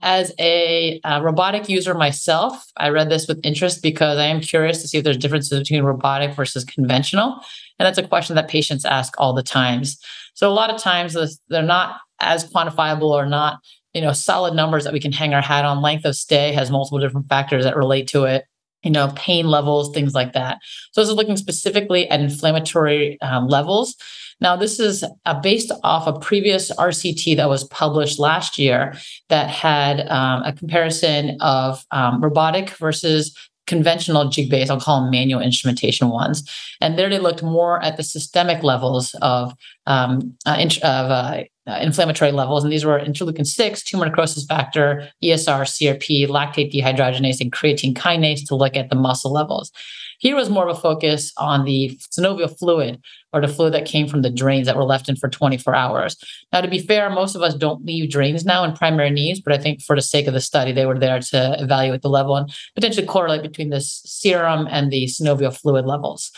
As 0.00 0.34
a 0.40 1.00
uh, 1.04 1.20
robotic 1.22 1.68
user 1.68 1.94
myself, 1.94 2.72
I 2.76 2.88
read 2.88 3.08
this 3.08 3.28
with 3.28 3.38
interest 3.44 3.84
because 3.84 4.18
I 4.18 4.24
am 4.24 4.40
curious 4.40 4.82
to 4.82 4.88
see 4.88 4.98
if 4.98 5.04
there's 5.04 5.16
differences 5.16 5.60
between 5.60 5.84
robotic 5.84 6.34
versus 6.34 6.64
conventional. 6.64 7.38
And 7.78 7.86
that's 7.86 7.98
a 7.98 8.08
question 8.08 8.34
that 8.34 8.48
patients 8.48 8.84
ask 8.84 9.14
all 9.16 9.32
the 9.32 9.44
times. 9.44 9.96
So 10.34 10.50
a 10.50 10.50
lot 10.50 10.74
of 10.74 10.80
times 10.80 11.16
they're 11.48 11.62
not 11.62 12.00
as 12.18 12.50
quantifiable 12.50 13.12
or 13.12 13.26
not, 13.26 13.60
you 13.94 14.00
know, 14.00 14.12
solid 14.12 14.54
numbers 14.54 14.82
that 14.82 14.92
we 14.92 14.98
can 14.98 15.12
hang 15.12 15.34
our 15.34 15.40
hat 15.40 15.64
on. 15.64 15.82
Length 15.82 16.04
of 16.04 16.16
stay 16.16 16.50
has 16.50 16.68
multiple 16.68 16.98
different 16.98 17.28
factors 17.28 17.62
that 17.62 17.76
relate 17.76 18.08
to 18.08 18.24
it 18.24 18.44
you 18.82 18.90
know, 18.90 19.12
pain 19.14 19.46
levels, 19.46 19.92
things 19.94 20.14
like 20.14 20.32
that. 20.32 20.58
So 20.92 21.00
this 21.00 21.08
is 21.08 21.14
looking 21.14 21.36
specifically 21.36 22.08
at 22.08 22.20
inflammatory 22.20 23.20
um, 23.20 23.48
levels. 23.48 23.96
Now, 24.40 24.56
this 24.56 24.80
is 24.80 25.04
uh, 25.24 25.40
based 25.40 25.70
off 25.84 26.06
a 26.08 26.18
previous 26.18 26.72
RCT 26.72 27.36
that 27.36 27.48
was 27.48 27.64
published 27.64 28.18
last 28.18 28.58
year 28.58 28.94
that 29.28 29.48
had 29.48 30.00
um, 30.08 30.42
a 30.42 30.52
comparison 30.52 31.36
of 31.40 31.84
um, 31.92 32.20
robotic 32.20 32.70
versus 32.70 33.36
conventional 33.66 34.28
jig 34.28 34.50
based, 34.50 34.70
I'll 34.70 34.80
call 34.80 35.02
them 35.02 35.10
manual 35.10 35.40
instrumentation 35.40 36.08
ones. 36.08 36.42
And 36.80 36.98
there 36.98 37.08
they 37.08 37.18
looked 37.18 37.42
more 37.42 37.82
at 37.82 37.96
the 37.96 38.02
systemic 38.02 38.62
levels 38.62 39.14
of, 39.22 39.54
um, 39.86 40.34
uh, 40.46 40.64
of 40.82 41.10
uh, 41.10 41.42
uh, 41.66 41.78
inflammatory 41.80 42.32
levels. 42.32 42.64
And 42.64 42.72
these 42.72 42.84
were 42.84 42.98
interleukin 42.98 43.46
6, 43.46 43.82
tumor 43.84 44.06
necrosis 44.06 44.44
factor, 44.44 45.08
ESR, 45.22 45.62
CRP, 45.62 46.28
lactate 46.28 46.72
dehydrogenase, 46.72 47.40
and 47.40 47.52
creatine 47.52 47.94
kinase 47.94 48.46
to 48.48 48.54
look 48.54 48.76
at 48.76 48.90
the 48.90 48.96
muscle 48.96 49.32
levels. 49.32 49.70
Here 50.18 50.36
was 50.36 50.48
more 50.48 50.68
of 50.68 50.76
a 50.76 50.80
focus 50.80 51.32
on 51.36 51.64
the 51.64 51.98
synovial 52.16 52.56
fluid 52.56 53.00
or 53.32 53.40
the 53.40 53.48
fluid 53.48 53.74
that 53.74 53.86
came 53.86 54.06
from 54.06 54.22
the 54.22 54.30
drains 54.30 54.66
that 54.66 54.76
were 54.76 54.84
left 54.84 55.08
in 55.08 55.16
for 55.16 55.28
24 55.28 55.74
hours. 55.74 56.16
Now, 56.52 56.60
to 56.60 56.68
be 56.68 56.78
fair, 56.78 57.10
most 57.10 57.34
of 57.34 57.42
us 57.42 57.54
don't 57.54 57.84
leave 57.84 58.08
drains 58.08 58.44
now 58.44 58.62
in 58.62 58.72
primary 58.72 59.10
needs, 59.10 59.40
but 59.40 59.52
I 59.52 59.58
think 59.58 59.82
for 59.82 59.96
the 59.96 60.02
sake 60.02 60.28
of 60.28 60.34
the 60.34 60.40
study, 60.40 60.70
they 60.70 60.86
were 60.86 60.98
there 60.98 61.18
to 61.18 61.56
evaluate 61.58 62.02
the 62.02 62.08
level 62.08 62.36
and 62.36 62.54
potentially 62.76 63.06
correlate 63.06 63.42
between 63.42 63.70
the 63.70 63.80
serum 63.80 64.68
and 64.70 64.92
the 64.92 65.06
synovial 65.06 65.56
fluid 65.56 65.86
levels 65.86 66.30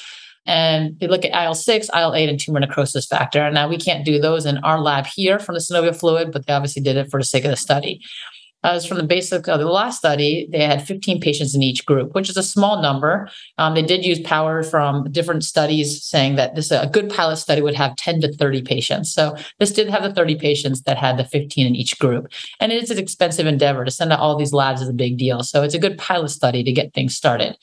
and 0.47 0.99
they 1.01 1.09
look 1.09 1.25
at 1.25 1.45
IL 1.45 1.55
6, 1.55 1.89
IL 1.95 2.15
8, 2.15 2.29
and 2.29 2.41
tumor 2.41 2.61
necrosis 2.61 3.07
factor. 3.07 3.43
And 3.43 3.55
now, 3.55 3.69
we 3.69 3.79
can't 3.79 4.05
do 4.05 4.21
those 4.21 4.47
in 4.47 4.59
our 4.59 4.81
lab 4.81 5.07
here 5.07 5.39
from 5.39 5.55
the 5.55 5.61
synovial 5.61 5.99
fluid, 5.99 6.33
but 6.33 6.47
they 6.47 6.53
obviously 6.53 6.83
did 6.83 6.97
it 6.97 7.11
for 7.11 7.21
the 7.21 7.25
sake 7.25 7.45
of 7.45 7.51
the 7.51 7.57
study. 7.57 8.01
As 8.65 8.87
from 8.87 8.97
the 8.97 9.05
basic 9.05 9.47
of 9.47 9.61
the 9.61 9.67
last 9.67 9.99
study, 9.99 10.49
they 10.51 10.65
had 10.65 10.87
15 10.87 11.21
patients 11.21 11.55
in 11.55 11.63
each 11.63 11.85
group, 11.85 12.15
which 12.15 12.31
is 12.31 12.39
a 12.39 12.43
small 12.43 12.81
number. 12.81 13.29
Um, 13.59 13.75
they 13.75 13.83
did 13.83 14.07
use 14.07 14.21
power 14.21 14.63
from 14.63 15.13
different 15.13 15.45
studies 15.45 16.03
saying 16.03 16.37
that 16.37 16.55
this 16.55 16.71
a 16.71 16.89
good 16.91 17.11
pilot 17.11 17.37
study 17.37 17.61
would 17.61 17.75
have 17.75 17.95
10 17.97 18.23
to 18.23 18.33
30 18.33 18.63
patients. 18.63 19.13
So 19.13 19.37
this 19.59 19.71
did 19.71 19.91
have 19.91 20.03
the 20.03 20.15
30 20.15 20.37
patients 20.37 20.81
that 20.83 20.97
had 20.97 21.19
the 21.19 21.25
15 21.25 21.67
in 21.67 21.77
each 21.77 21.99
group. 21.99 22.33
And 22.59 22.73
it 22.73 22.83
is 22.83 22.91
an 22.91 22.99
expensive 22.99 23.47
endeavor 23.47 23.85
to 23.85 23.91
send 23.91 24.15
out 24.15 24.21
all 24.21 24.35
these 24.35 24.55
labs 24.55 24.81
is 24.81 24.89
a 24.89 24.95
big 24.95 25.19
deal. 25.19 25.43
So 25.43 25.63
it's 25.63 25.75
a 25.75 25.79
good 25.79 25.99
pilot 25.99 26.31
study 26.31 26.65
to 26.65 26.73
get 26.73 26.95
things 26.95 27.15
started. 27.15 27.59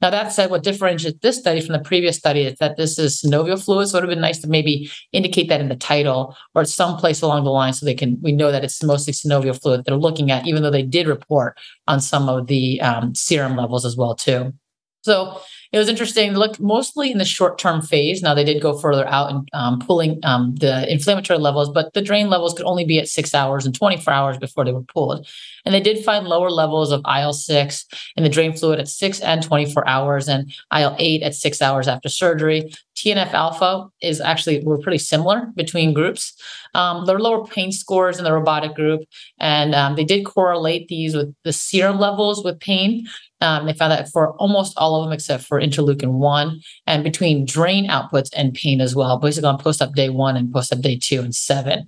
Now, 0.00 0.10
that 0.10 0.32
said, 0.32 0.50
what 0.50 0.62
differentiates 0.62 1.18
this 1.20 1.38
study 1.38 1.60
from 1.60 1.74
the 1.74 1.80
previous 1.80 2.16
study 2.16 2.42
is 2.42 2.58
that 2.58 2.76
this 2.76 2.98
is 2.98 3.20
synovial 3.20 3.62
fluid. 3.62 3.88
So 3.88 3.98
it 3.98 4.00
would 4.00 4.08
have 4.08 4.16
been 4.16 4.22
nice 4.22 4.40
to 4.40 4.48
maybe 4.48 4.90
indicate 5.12 5.48
that 5.48 5.60
in 5.60 5.68
the 5.68 5.76
title 5.76 6.36
or 6.54 6.64
someplace 6.64 7.20
along 7.20 7.44
the 7.44 7.50
line 7.50 7.72
so 7.72 7.84
they 7.84 7.94
can, 7.94 8.18
we 8.22 8.32
know 8.32 8.50
that 8.50 8.64
it's 8.64 8.82
mostly 8.82 9.12
synovial 9.12 9.60
fluid 9.60 9.80
that 9.80 9.86
they're 9.86 9.96
looking 9.96 10.30
at, 10.30 10.46
even 10.46 10.62
though 10.62 10.70
they 10.70 10.82
did 10.82 11.06
report 11.06 11.58
on 11.86 12.00
some 12.00 12.28
of 12.28 12.46
the 12.46 12.80
um, 12.80 13.14
serum 13.14 13.56
levels 13.56 13.84
as 13.84 13.96
well, 13.96 14.14
too. 14.14 14.54
So 15.02 15.40
it 15.72 15.78
was 15.78 15.88
interesting. 15.88 16.32
Look, 16.32 16.58
mostly 16.58 17.10
in 17.10 17.18
the 17.18 17.24
short 17.24 17.58
term 17.58 17.80
phase. 17.80 18.22
Now 18.22 18.34
they 18.34 18.44
did 18.44 18.60
go 18.60 18.78
further 18.78 19.06
out 19.06 19.30
and 19.30 19.48
um, 19.52 19.78
pulling 19.78 20.18
um, 20.24 20.54
the 20.56 20.90
inflammatory 20.92 21.38
levels, 21.38 21.70
but 21.70 21.94
the 21.94 22.02
drain 22.02 22.28
levels 22.28 22.54
could 22.54 22.66
only 22.66 22.84
be 22.84 22.98
at 22.98 23.08
six 23.08 23.34
hours 23.34 23.64
and 23.64 23.74
24 23.74 24.12
hours 24.12 24.38
before 24.38 24.64
they 24.64 24.72
were 24.72 24.82
pulled. 24.82 25.26
And 25.64 25.74
they 25.74 25.80
did 25.80 26.04
find 26.04 26.26
lower 26.26 26.50
levels 26.50 26.90
of 26.90 27.02
IL 27.06 27.32
6 27.32 27.86
in 28.16 28.24
the 28.24 28.28
drain 28.28 28.56
fluid 28.56 28.80
at 28.80 28.88
six 28.88 29.20
and 29.20 29.42
24 29.42 29.86
hours, 29.86 30.28
and 30.28 30.52
IL 30.76 30.96
8 30.98 31.22
at 31.22 31.34
six 31.34 31.62
hours 31.62 31.86
after 31.86 32.08
surgery. 32.08 32.72
TNF 32.96 33.32
alpha 33.32 33.88
is 34.02 34.20
actually 34.20 34.62
were 34.64 34.78
pretty 34.78 34.98
similar 34.98 35.50
between 35.54 35.94
groups. 35.94 36.34
Um, 36.74 37.06
there 37.06 37.16
are 37.16 37.20
lower 37.20 37.46
pain 37.46 37.72
scores 37.72 38.18
in 38.18 38.24
the 38.24 38.32
robotic 38.32 38.74
group, 38.74 39.02
and 39.38 39.74
um, 39.74 39.96
they 39.96 40.04
did 40.04 40.24
correlate 40.24 40.88
these 40.88 41.14
with 41.14 41.34
the 41.44 41.52
serum 41.52 41.98
levels 41.98 42.44
with 42.44 42.60
pain. 42.60 43.06
Um, 43.40 43.66
they 43.66 43.72
found 43.72 43.92
that 43.92 44.10
for 44.10 44.32
almost 44.36 44.74
all 44.76 44.96
of 44.96 45.04
them, 45.04 45.12
except 45.12 45.44
for 45.44 45.60
interleukin 45.60 46.12
1, 46.12 46.60
and 46.86 47.02
between 47.02 47.46
drain 47.46 47.88
outputs 47.88 48.28
and 48.36 48.52
pain 48.52 48.80
as 48.80 48.94
well, 48.94 49.18
basically 49.18 49.48
on 49.48 49.58
post 49.58 49.80
op 49.80 49.94
day 49.94 50.10
one 50.10 50.36
and 50.36 50.52
post 50.52 50.72
op 50.72 50.80
day 50.80 50.98
two 50.98 51.20
and 51.20 51.34
seven. 51.34 51.86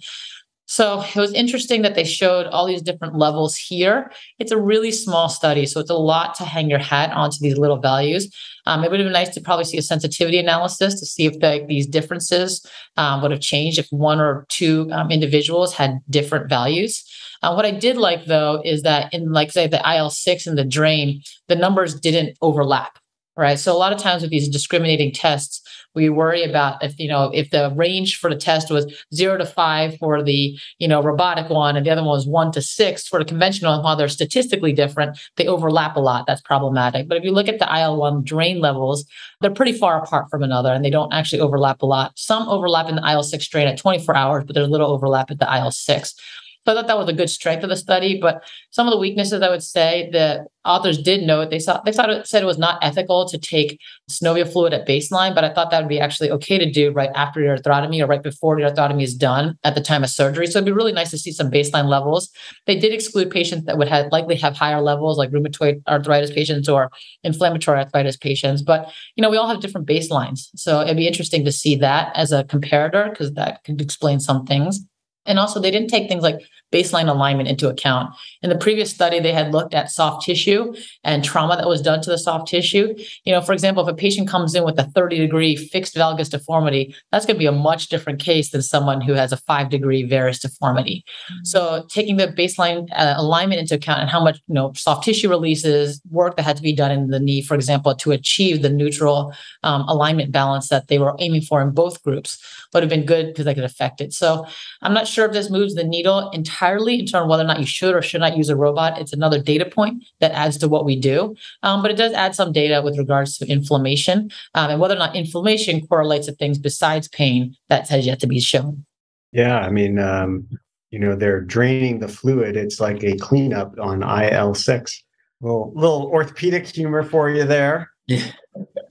So 0.72 1.02
it 1.02 1.16
was 1.16 1.34
interesting 1.34 1.82
that 1.82 1.96
they 1.96 2.04
showed 2.04 2.46
all 2.46 2.64
these 2.64 2.80
different 2.80 3.14
levels 3.14 3.58
here. 3.58 4.10
It's 4.38 4.52
a 4.52 4.58
really 4.58 4.90
small 4.90 5.28
study, 5.28 5.66
so 5.66 5.80
it's 5.80 5.90
a 5.90 5.94
lot 5.94 6.34
to 6.36 6.44
hang 6.44 6.70
your 6.70 6.78
hat 6.78 7.12
onto 7.12 7.36
these 7.42 7.58
little 7.58 7.76
values. 7.76 8.34
Um, 8.64 8.82
it 8.82 8.90
would 8.90 8.98
have 8.98 9.04
been 9.04 9.12
nice 9.12 9.34
to 9.34 9.42
probably 9.42 9.66
see 9.66 9.76
a 9.76 9.82
sensitivity 9.82 10.38
analysis 10.38 10.98
to 10.98 11.04
see 11.04 11.26
if 11.26 11.40
the, 11.40 11.62
these 11.68 11.86
differences 11.86 12.64
um, 12.96 13.20
would 13.20 13.32
have 13.32 13.42
changed 13.42 13.78
if 13.78 13.86
one 13.90 14.18
or 14.18 14.46
two 14.48 14.88
um, 14.92 15.10
individuals 15.10 15.74
had 15.74 16.00
different 16.08 16.48
values. 16.48 17.04
Uh, 17.42 17.52
what 17.52 17.66
I 17.66 17.70
did 17.72 17.98
like 17.98 18.24
though 18.24 18.62
is 18.64 18.80
that 18.80 19.12
in 19.12 19.30
like 19.30 19.50
say 19.52 19.66
the 19.66 19.82
IL 19.86 20.08
six 20.08 20.46
and 20.46 20.56
the 20.56 20.64
drain, 20.64 21.20
the 21.48 21.54
numbers 21.54 22.00
didn't 22.00 22.38
overlap. 22.40 22.98
Right. 23.36 23.58
So 23.58 23.74
a 23.74 23.76
lot 23.76 23.92
of 23.92 23.98
times 23.98 24.22
with 24.22 24.30
these 24.30 24.48
discriminating 24.48 25.12
tests, 25.12 25.61
we 25.94 26.08
worry 26.08 26.42
about 26.42 26.82
if 26.82 26.98
you 26.98 27.08
know 27.08 27.30
if 27.34 27.50
the 27.50 27.72
range 27.74 28.16
for 28.16 28.30
the 28.30 28.36
test 28.36 28.70
was 28.70 28.92
zero 29.14 29.36
to 29.36 29.44
five 29.44 29.96
for 29.98 30.22
the 30.22 30.58
you 30.78 30.88
know 30.88 31.02
robotic 31.02 31.50
one 31.50 31.76
and 31.76 31.84
the 31.84 31.90
other 31.90 32.02
one 32.02 32.10
was 32.10 32.26
one 32.26 32.52
to 32.52 32.62
six 32.62 33.06
for 33.06 33.18
the 33.18 33.24
conventional 33.24 33.74
and 33.74 33.84
while 33.84 33.96
they're 33.96 34.08
statistically 34.08 34.72
different 34.72 35.18
they 35.36 35.46
overlap 35.46 35.96
a 35.96 36.00
lot. 36.00 36.26
That's 36.26 36.40
problematic. 36.40 37.08
But 37.08 37.18
if 37.18 37.24
you 37.24 37.32
look 37.32 37.48
at 37.48 37.58
the 37.58 37.70
il-1 37.70 38.24
drain 38.24 38.60
levels 38.60 39.04
they're 39.40 39.50
pretty 39.50 39.72
far 39.72 40.02
apart 40.02 40.30
from 40.30 40.42
another 40.42 40.72
and 40.72 40.84
they 40.84 40.90
don't 40.90 41.12
actually 41.12 41.40
overlap 41.40 41.82
a 41.82 41.86
lot. 41.86 42.12
Some 42.16 42.48
overlap 42.48 42.88
in 42.88 42.96
the 42.96 43.02
il-6 43.02 43.48
drain 43.48 43.68
at 43.68 43.78
24 43.78 44.16
hours 44.16 44.44
but 44.44 44.54
there's 44.54 44.68
little 44.68 44.90
overlap 44.90 45.30
at 45.30 45.38
the 45.38 45.52
il-6 45.52 46.14
so 46.64 46.72
I 46.72 46.74
thought 46.74 46.86
that 46.86 46.98
was 46.98 47.08
a 47.08 47.12
good 47.12 47.30
strength 47.30 47.64
of 47.64 47.70
the 47.70 47.76
study. 47.76 48.20
But 48.20 48.44
some 48.70 48.86
of 48.86 48.92
the 48.92 48.98
weaknesses, 48.98 49.42
I 49.42 49.50
would 49.50 49.62
say, 49.62 50.08
the 50.12 50.46
authors 50.64 51.02
did 51.02 51.24
note 51.24 51.50
they 51.50 51.58
saw 51.58 51.80
they 51.80 51.90
thought 51.90 52.08
it 52.08 52.24
said 52.24 52.40
it 52.40 52.46
was 52.46 52.58
not 52.58 52.78
ethical 52.82 53.26
to 53.28 53.36
take 53.36 53.80
synovial 54.08 54.50
fluid 54.50 54.72
at 54.72 54.86
baseline, 54.86 55.34
but 55.34 55.42
I 55.42 55.52
thought 55.52 55.72
that 55.72 55.80
would 55.80 55.88
be 55.88 55.98
actually 55.98 56.30
okay 56.30 56.58
to 56.58 56.70
do 56.70 56.92
right 56.92 57.10
after 57.16 57.40
your 57.40 57.56
arthrotomy 57.56 58.00
or 58.00 58.06
right 58.06 58.22
before 58.22 58.60
your 58.60 58.70
arthrotomy 58.70 59.02
is 59.02 59.14
done 59.14 59.58
at 59.64 59.74
the 59.74 59.80
time 59.80 60.04
of 60.04 60.10
surgery. 60.10 60.46
So 60.46 60.58
it'd 60.58 60.66
be 60.66 60.72
really 60.72 60.92
nice 60.92 61.10
to 61.10 61.18
see 61.18 61.32
some 61.32 61.50
baseline 61.50 61.86
levels. 61.86 62.30
They 62.66 62.78
did 62.78 62.92
exclude 62.92 63.30
patients 63.30 63.64
that 63.64 63.76
would 63.76 63.88
have 63.88 64.12
likely 64.12 64.36
have 64.36 64.54
higher 64.54 64.80
levels, 64.80 65.18
like 65.18 65.30
rheumatoid 65.30 65.82
arthritis 65.88 66.30
patients 66.30 66.68
or 66.68 66.90
inflammatory 67.24 67.80
arthritis 67.80 68.16
patients. 68.16 68.62
But 68.62 68.92
you 69.16 69.22
know, 69.22 69.30
we 69.30 69.36
all 69.36 69.48
have 69.48 69.60
different 69.60 69.88
baselines. 69.88 70.48
So 70.54 70.80
it'd 70.80 70.96
be 70.96 71.08
interesting 71.08 71.44
to 71.44 71.52
see 71.52 71.74
that 71.76 72.12
as 72.14 72.30
a 72.30 72.44
comparator 72.44 73.10
because 73.10 73.32
that 73.32 73.64
could 73.64 73.80
explain 73.80 74.20
some 74.20 74.46
things. 74.46 74.80
And 75.26 75.38
also, 75.38 75.60
they 75.60 75.70
didn't 75.70 75.88
take 75.88 76.08
things 76.08 76.22
like 76.22 76.40
baseline 76.72 77.08
alignment 77.08 77.48
into 77.48 77.68
account. 77.68 78.14
In 78.42 78.48
the 78.48 78.56
previous 78.56 78.90
study, 78.90 79.20
they 79.20 79.32
had 79.32 79.52
looked 79.52 79.74
at 79.74 79.90
soft 79.90 80.24
tissue 80.24 80.74
and 81.04 81.22
trauma 81.22 81.56
that 81.56 81.68
was 81.68 81.82
done 81.82 82.00
to 82.02 82.10
the 82.10 82.18
soft 82.18 82.48
tissue. 82.48 82.94
You 83.24 83.32
know, 83.32 83.42
for 83.42 83.52
example, 83.52 83.86
if 83.86 83.92
a 83.92 83.96
patient 83.96 84.28
comes 84.28 84.54
in 84.54 84.64
with 84.64 84.78
a 84.78 84.84
30 84.84 85.18
degree 85.18 85.54
fixed 85.54 85.94
valgus 85.94 86.30
deformity, 86.30 86.94
that's 87.12 87.26
going 87.26 87.36
to 87.36 87.38
be 87.38 87.46
a 87.46 87.52
much 87.52 87.88
different 87.88 88.18
case 88.18 88.50
than 88.50 88.62
someone 88.62 89.00
who 89.00 89.12
has 89.12 89.32
a 89.32 89.36
five 89.36 89.68
degree 89.68 90.02
varus 90.02 90.40
deformity. 90.40 91.04
Mm-hmm. 91.30 91.44
So, 91.44 91.84
taking 91.88 92.16
the 92.16 92.28
baseline 92.28 92.88
uh, 92.92 93.14
alignment 93.16 93.60
into 93.60 93.74
account 93.74 94.00
and 94.00 94.10
how 94.10 94.22
much, 94.22 94.40
you 94.48 94.54
know, 94.54 94.72
soft 94.74 95.04
tissue 95.04 95.28
releases, 95.28 96.00
work 96.10 96.36
that 96.36 96.44
had 96.44 96.56
to 96.56 96.62
be 96.62 96.74
done 96.74 96.90
in 96.90 97.08
the 97.08 97.20
knee, 97.20 97.42
for 97.42 97.54
example, 97.54 97.94
to 97.94 98.12
achieve 98.12 98.62
the 98.62 98.70
neutral 98.70 99.34
um, 99.62 99.82
alignment 99.88 100.32
balance 100.32 100.68
that 100.68 100.88
they 100.88 100.98
were 100.98 101.14
aiming 101.18 101.42
for 101.42 101.60
in 101.60 101.70
both 101.70 102.02
groups 102.02 102.38
would 102.72 102.82
have 102.82 102.90
been 102.90 103.04
good 103.04 103.26
because 103.26 103.44
they 103.44 103.54
could 103.54 103.64
affect 103.64 104.00
it. 104.00 104.12
So, 104.14 104.46
I'm 104.80 104.94
not 104.94 105.06
sure 105.06 105.26
if 105.26 105.32
this 105.32 105.50
moves 105.50 105.74
the 105.74 105.84
needle 105.84 106.30
entirely 106.30 106.61
entirely 106.62 107.00
in 107.00 107.06
terms 107.06 107.24
of 107.24 107.28
whether 107.28 107.42
or 107.42 107.46
not 107.46 107.60
you 107.60 107.66
should 107.66 107.94
or 107.94 108.02
should 108.02 108.20
not 108.20 108.36
use 108.36 108.48
a 108.48 108.56
robot. 108.56 109.00
It's 109.00 109.12
another 109.12 109.42
data 109.42 109.64
point 109.64 110.04
that 110.20 110.32
adds 110.32 110.56
to 110.58 110.68
what 110.68 110.84
we 110.84 110.96
do. 110.98 111.34
Um, 111.62 111.82
but 111.82 111.90
it 111.90 111.96
does 111.96 112.12
add 112.12 112.34
some 112.34 112.52
data 112.52 112.82
with 112.82 112.96
regards 112.98 113.36
to 113.38 113.46
inflammation 113.46 114.30
um, 114.54 114.70
and 114.70 114.80
whether 114.80 114.94
or 114.94 114.98
not 114.98 115.16
inflammation 115.16 115.86
correlates 115.86 116.26
to 116.26 116.32
things 116.32 116.58
besides 116.58 117.08
pain 117.08 117.56
that 117.68 117.88
has 117.88 118.06
yet 118.06 118.20
to 118.20 118.26
be 118.26 118.40
shown. 118.40 118.84
Yeah, 119.32 119.58
I 119.58 119.70
mean, 119.70 119.98
um, 119.98 120.46
you 120.90 120.98
know, 120.98 121.16
they're 121.16 121.40
draining 121.40 121.98
the 121.98 122.08
fluid. 122.08 122.56
It's 122.56 122.80
like 122.80 123.02
a 123.02 123.16
cleanup 123.16 123.74
on 123.80 124.02
IL 124.02 124.54
six. 124.54 125.02
Little 125.40 125.72
little 125.74 126.06
orthopedic 126.06 126.68
humor 126.68 127.02
for 127.02 127.28
you 127.28 127.44
there. 127.44 127.90
Yeah. 128.06 128.30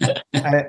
I, 0.34 0.66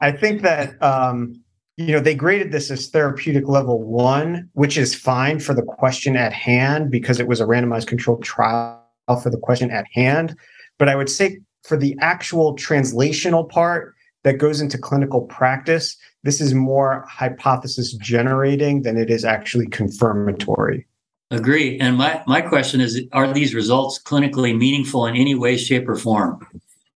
I 0.00 0.12
think 0.12 0.42
that 0.42 0.80
um, 0.82 1.42
you 1.76 1.92
know 1.92 2.00
they 2.00 2.14
graded 2.14 2.52
this 2.52 2.70
as 2.70 2.88
therapeutic 2.88 3.48
level 3.48 3.82
one, 3.82 4.48
which 4.54 4.78
is 4.78 4.94
fine 4.94 5.38
for 5.38 5.54
the 5.54 5.62
question 5.62 6.16
at 6.16 6.32
hand 6.32 6.90
because 6.90 7.20
it 7.20 7.28
was 7.28 7.40
a 7.40 7.44
randomized 7.44 7.86
controlled 7.86 8.22
trial 8.22 8.82
for 9.22 9.30
the 9.30 9.38
question 9.38 9.70
at 9.70 9.86
hand. 9.92 10.36
But 10.78 10.88
I 10.88 10.96
would 10.96 11.10
say 11.10 11.38
for 11.64 11.76
the 11.76 11.96
actual 12.00 12.56
translational 12.56 13.48
part 13.48 13.94
that 14.24 14.38
goes 14.38 14.60
into 14.60 14.78
clinical 14.78 15.22
practice, 15.22 15.96
this 16.22 16.40
is 16.40 16.54
more 16.54 17.04
hypothesis 17.08 17.92
generating 17.94 18.82
than 18.82 18.96
it 18.96 19.10
is 19.10 19.24
actually 19.24 19.66
confirmatory. 19.68 20.86
Agree. 21.30 21.78
And 21.78 21.96
my, 21.96 22.22
my 22.26 22.40
question 22.40 22.80
is 22.80 23.02
Are 23.12 23.32
these 23.32 23.54
results 23.54 24.00
clinically 24.02 24.56
meaningful 24.56 25.06
in 25.06 25.16
any 25.16 25.34
way, 25.34 25.56
shape, 25.56 25.88
or 25.88 25.96
form? 25.96 26.46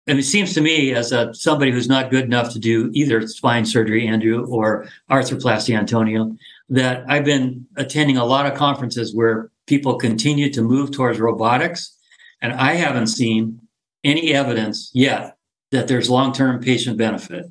And 0.08 0.18
it 0.18 0.24
seems 0.24 0.54
to 0.54 0.62
me, 0.62 0.94
as 0.94 1.12
a, 1.12 1.34
somebody 1.34 1.70
who's 1.70 1.88
not 1.88 2.10
good 2.10 2.24
enough 2.24 2.52
to 2.54 2.58
do 2.58 2.90
either 2.94 3.26
spine 3.28 3.66
surgery, 3.66 4.08
Andrew, 4.08 4.46
or 4.46 4.88
arthroplasty, 5.10 5.76
Antonio, 5.76 6.34
that 6.70 7.04
I've 7.08 7.26
been 7.26 7.66
attending 7.76 8.16
a 8.16 8.24
lot 8.24 8.46
of 8.46 8.54
conferences 8.54 9.14
where 9.14 9.50
people 9.66 9.96
continue 9.96 10.50
to 10.50 10.62
move 10.62 10.92
towards 10.92 11.20
robotics. 11.20 11.94
And 12.40 12.54
I 12.54 12.72
haven't 12.72 13.08
seen 13.08 13.60
any 14.02 14.32
evidence 14.32 14.90
yet 14.94 15.36
that 15.72 15.88
there's 15.88 16.08
long 16.08 16.32
term 16.32 16.60
patient 16.60 16.96
benefit. 16.96 17.44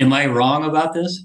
Am 0.00 0.12
I 0.12 0.26
wrong 0.26 0.64
about 0.64 0.94
this? 0.94 1.24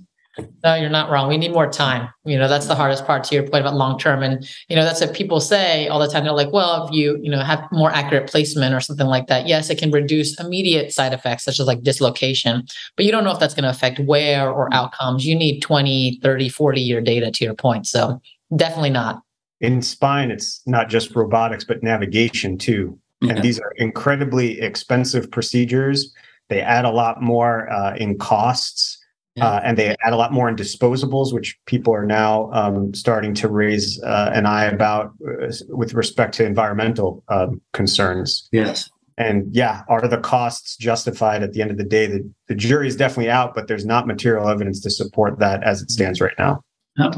No, 0.64 0.74
you're 0.74 0.90
not 0.90 1.12
wrong. 1.12 1.30
We 1.30 1.38
need 1.38 1.52
more 1.52 1.70
time. 1.70 2.10
You 2.26 2.40
know, 2.40 2.48
that's 2.48 2.66
the 2.66 2.74
hardest 2.74 3.06
part 3.06 3.24
to 3.26 3.36
your 3.36 3.44
point 3.44 3.62
about 3.62 3.76
long 3.76 4.00
term. 4.00 4.24
And, 4.24 4.48
you 4.68 4.76
know, 4.76 4.84
that's 4.84 5.00
what 5.00 5.14
people 5.14 5.40
say 5.40 5.88
all 5.88 6.00
the 6.00 6.08
time. 6.08 6.24
They're 6.24 6.34
like, 6.34 6.52
well, 6.52 6.88
if 6.88 6.94
you, 6.94 7.20
you 7.22 7.30
know, 7.30 7.40
have 7.42 7.68
more 7.72 7.92
accurate 7.92 8.28
placement 8.30 8.74
or 8.74 8.80
something 8.80 9.06
like 9.06 9.28
that, 9.28 9.48
yes, 9.48 9.70
it 9.70 9.78
can 9.78 9.92
reduce 9.92 10.40
immediate 10.40 10.92
side 10.92 11.14
effects, 11.14 11.44
such 11.44 11.60
as 11.60 11.68
like 11.68 11.84
dislocation, 11.84 12.64
but 12.96 13.06
you 13.06 13.12
don't 13.12 13.24
know 13.24 13.32
if 13.32 13.40
that's 13.40 13.54
going 13.54 13.64
to 13.64 13.70
affect 13.70 14.00
wear 14.00 14.50
or 14.50 14.74
outcomes. 14.74 15.26
You 15.26 15.36
need 15.36 15.60
20, 15.62 16.20
30, 16.24 16.50
40 16.50 16.82
year 16.82 17.02
data 17.02 17.30
to 17.30 17.46
your 17.46 17.54
point. 17.54 17.86
So 17.86 18.20
definitely 18.56 18.90
not. 18.90 19.22
In 19.62 19.82
spine, 19.82 20.32
it's 20.32 20.62
not 20.66 20.90
just 20.90 21.16
robotics, 21.16 21.64
but 21.64 21.84
navigation 21.84 22.58
too. 22.58 23.00
And 23.22 23.42
these 23.42 23.58
are 23.60 23.72
incredibly 23.78 24.60
expensive 24.60 25.32
procedures. 25.32 26.14
They 26.50 26.60
add 26.60 26.84
a 26.84 26.92
lot 26.92 27.22
more 27.22 27.72
uh, 27.72 27.96
in 27.96 28.18
costs 28.18 29.00
yeah. 29.36 29.48
Uh, 29.48 29.62
and 29.64 29.78
they 29.78 29.96
add 30.06 30.14
a 30.14 30.16
lot 30.16 30.32
more 30.32 30.48
in 30.48 30.56
disposables, 30.56 31.34
which 31.34 31.58
people 31.66 31.94
are 31.94 32.06
now 32.06 32.52
um, 32.52 32.94
starting 32.94 33.34
to 33.36 33.48
raise 33.48 34.02
uh, 34.04 34.30
an 34.34 34.46
eye 34.46 34.66
about 34.66 35.14
uh, 35.28 35.52
with 35.70 35.94
respect 35.94 36.36
to 36.36 36.46
environmental 36.46 37.24
um, 37.30 37.60
concerns. 37.72 38.48
Yes. 38.52 38.92
And 39.18 39.48
yeah, 39.54 39.84
are 39.90 40.08
the 40.08 40.18
costs 40.18 40.76
justified 40.78 41.42
at 41.44 41.54
the 41.54 41.62
end 41.62 41.72
of 41.72 41.78
the 41.78 41.84
day? 41.84 42.08
The, 42.08 42.30
the 42.48 42.56
jury 42.56 42.88
is 42.88 42.96
definitely 42.96 43.30
out, 43.30 43.56
but 43.56 43.68
there's 43.68 43.86
not 43.86 44.06
material 44.08 44.48
evidence 44.48 44.80
to 44.82 44.90
support 44.90 45.40
that 45.40 45.64
as 45.64 45.82
it 45.82 45.90
stands 45.90 46.22
right 46.22 46.34
now. 46.38 46.64
No. 46.98 47.12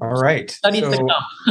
All 0.00 0.20
right. 0.20 0.50
So, 0.50 0.70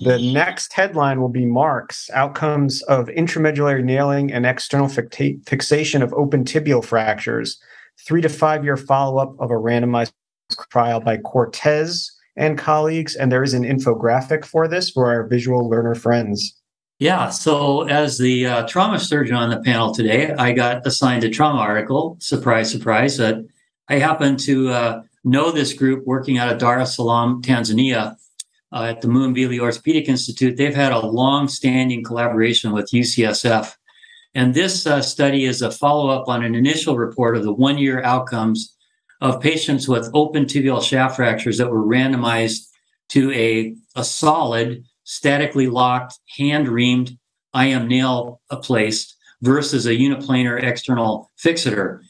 the 0.00 0.18
next 0.32 0.72
headline 0.72 1.20
will 1.20 1.28
be 1.28 1.44
Marks 1.44 2.08
Outcomes 2.10 2.82
of 2.82 3.06
Intramedullary 3.06 3.82
Nailing 3.82 4.32
and 4.32 4.46
External 4.46 4.88
Fixation 4.88 6.02
of 6.02 6.12
Open 6.14 6.44
Tibial 6.44 6.84
Fractures 6.84 7.58
three 8.04 8.20
to 8.20 8.28
five 8.28 8.64
year 8.64 8.76
follow 8.76 9.18
up 9.18 9.34
of 9.38 9.50
a 9.50 9.54
randomized 9.54 10.12
trial 10.70 11.00
by 11.00 11.16
Cortez 11.18 12.10
and 12.36 12.58
colleagues. 12.58 13.16
And 13.16 13.32
there 13.32 13.42
is 13.42 13.54
an 13.54 13.64
infographic 13.64 14.44
for 14.44 14.68
this 14.68 14.90
for 14.90 15.06
our 15.06 15.26
visual 15.26 15.68
learner 15.68 15.94
friends. 15.94 16.60
Yeah. 16.98 17.28
So, 17.28 17.82
as 17.82 18.16
the 18.16 18.46
uh, 18.46 18.66
trauma 18.66 18.98
surgeon 18.98 19.36
on 19.36 19.50
the 19.50 19.60
panel 19.60 19.92
today, 19.92 20.32
I 20.32 20.52
got 20.52 20.86
assigned 20.86 21.24
a 21.24 21.30
trauma 21.30 21.58
article. 21.58 22.16
Surprise, 22.20 22.70
surprise. 22.70 23.18
That 23.18 23.44
I 23.88 23.98
happen 23.98 24.38
to 24.38 24.70
uh, 24.70 25.02
know 25.22 25.50
this 25.50 25.74
group 25.74 26.06
working 26.06 26.38
out 26.38 26.50
of 26.50 26.58
Dar 26.58 26.80
es 26.80 26.96
Salaam, 26.96 27.42
Tanzania, 27.42 28.16
uh, 28.72 28.84
at 28.84 29.02
the 29.02 29.08
Muhimbili 29.08 29.60
Orthopedic 29.60 30.08
Institute. 30.08 30.56
They've 30.56 30.74
had 30.74 30.92
a 30.92 31.06
long 31.06 31.48
standing 31.48 32.02
collaboration 32.02 32.72
with 32.72 32.90
UCSF 32.92 33.74
and 34.36 34.52
this 34.52 34.86
uh, 34.86 35.00
study 35.00 35.46
is 35.46 35.62
a 35.62 35.70
follow 35.70 36.10
up 36.10 36.28
on 36.28 36.44
an 36.44 36.54
initial 36.54 36.98
report 36.98 37.38
of 37.38 37.42
the 37.42 37.54
one 37.54 37.78
year 37.78 38.02
outcomes 38.02 38.76
of 39.22 39.40
patients 39.40 39.88
with 39.88 40.10
open 40.12 40.44
tibial 40.44 40.82
shaft 40.82 41.16
fractures 41.16 41.56
that 41.56 41.70
were 41.70 41.82
randomized 41.82 42.66
to 43.08 43.32
a, 43.32 43.74
a 43.94 44.04
solid, 44.04 44.84
statically 45.04 45.68
locked, 45.68 46.18
hand 46.36 46.66
reamed 46.66 47.16
IM 47.54 47.88
nail 47.88 48.42
placed 48.60 49.16
versus 49.40 49.86
a 49.86 49.92
uniplanar 49.92 50.62
external 50.62 51.30
fixator. 51.42 52.00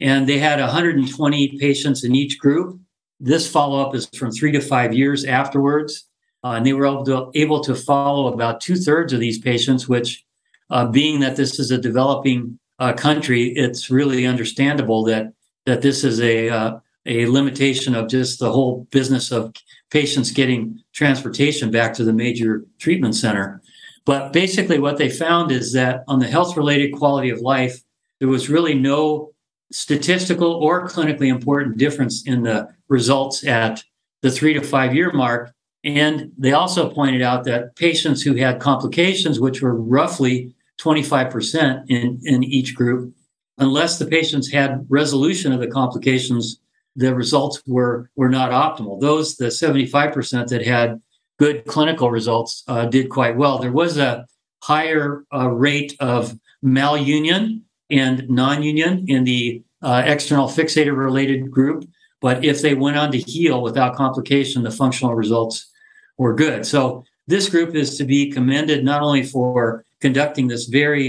And 0.00 0.28
they 0.28 0.38
had 0.38 0.58
120 0.58 1.56
patients 1.60 2.02
in 2.02 2.16
each 2.16 2.40
group. 2.40 2.80
This 3.20 3.48
follow 3.48 3.80
up 3.80 3.94
is 3.94 4.08
from 4.18 4.32
three 4.32 4.50
to 4.50 4.60
five 4.60 4.92
years 4.92 5.24
afterwards. 5.24 6.08
Uh, 6.42 6.54
and 6.54 6.66
they 6.66 6.72
were 6.72 6.86
able 6.86 7.04
to, 7.04 7.30
able 7.36 7.60
to 7.60 7.76
follow 7.76 8.34
about 8.34 8.60
two 8.60 8.74
thirds 8.74 9.12
of 9.12 9.20
these 9.20 9.38
patients, 9.38 9.88
which 9.88 10.25
uh, 10.70 10.86
being 10.86 11.20
that 11.20 11.36
this 11.36 11.58
is 11.58 11.70
a 11.70 11.78
developing 11.78 12.58
uh, 12.78 12.92
country, 12.92 13.52
it's 13.56 13.90
really 13.90 14.26
understandable 14.26 15.04
that 15.04 15.32
that 15.64 15.82
this 15.82 16.04
is 16.04 16.20
a 16.20 16.48
uh, 16.48 16.78
a 17.06 17.26
limitation 17.26 17.94
of 17.94 18.08
just 18.08 18.40
the 18.40 18.50
whole 18.50 18.86
business 18.90 19.30
of 19.30 19.54
patients 19.90 20.32
getting 20.32 20.82
transportation 20.92 21.70
back 21.70 21.94
to 21.94 22.04
the 22.04 22.12
major 22.12 22.64
treatment 22.78 23.14
center. 23.14 23.62
But 24.04 24.32
basically, 24.32 24.78
what 24.78 24.98
they 24.98 25.08
found 25.08 25.50
is 25.50 25.72
that 25.72 26.02
on 26.08 26.18
the 26.18 26.26
health 26.26 26.56
related 26.56 26.92
quality 26.92 27.30
of 27.30 27.40
life, 27.40 27.80
there 28.18 28.28
was 28.28 28.48
really 28.48 28.74
no 28.74 29.32
statistical 29.72 30.52
or 30.52 30.86
clinically 30.88 31.28
important 31.28 31.76
difference 31.76 32.26
in 32.26 32.42
the 32.42 32.68
results 32.88 33.44
at 33.44 33.82
the 34.22 34.30
three 34.30 34.54
to 34.54 34.62
five 34.62 34.94
year 34.94 35.12
mark. 35.12 35.52
And 35.84 36.32
they 36.36 36.52
also 36.52 36.90
pointed 36.90 37.22
out 37.22 37.44
that 37.44 37.76
patients 37.76 38.22
who 38.22 38.34
had 38.34 38.60
complications, 38.60 39.38
which 39.38 39.62
were 39.62 39.74
roughly 39.74 40.52
25% 40.80 41.84
in, 41.88 42.20
in 42.24 42.44
each 42.44 42.74
group. 42.74 43.14
Unless 43.58 43.98
the 43.98 44.06
patients 44.06 44.50
had 44.50 44.86
resolution 44.88 45.52
of 45.52 45.60
the 45.60 45.66
complications, 45.68 46.60
the 46.94 47.14
results 47.14 47.62
were, 47.66 48.10
were 48.16 48.28
not 48.28 48.50
optimal. 48.50 49.00
Those, 49.00 49.36
the 49.36 49.46
75% 49.46 50.48
that 50.48 50.66
had 50.66 51.00
good 51.38 51.64
clinical 51.66 52.10
results, 52.10 52.62
uh, 52.68 52.86
did 52.86 53.08
quite 53.08 53.36
well. 53.36 53.58
There 53.58 53.72
was 53.72 53.98
a 53.98 54.26
higher 54.62 55.24
uh, 55.32 55.48
rate 55.50 55.94
of 56.00 56.38
malunion 56.64 57.62
and 57.90 58.28
non 58.28 58.62
union 58.62 59.04
in 59.08 59.24
the 59.24 59.62
uh, 59.82 60.02
external 60.04 60.48
fixator 60.48 60.96
related 60.96 61.50
group. 61.50 61.84
But 62.20 62.44
if 62.44 62.62
they 62.62 62.74
went 62.74 62.96
on 62.96 63.12
to 63.12 63.18
heal 63.18 63.62
without 63.62 63.94
complication, 63.94 64.62
the 64.62 64.70
functional 64.70 65.14
results 65.14 65.70
were 66.18 66.34
good. 66.34 66.66
So 66.66 67.04
this 67.26 67.48
group 67.48 67.74
is 67.74 67.96
to 67.98 68.04
be 68.04 68.30
commended 68.30 68.84
not 68.84 69.02
only 69.02 69.22
for 69.22 69.84
conducting 70.06 70.46
this 70.48 70.66
very 70.82 71.06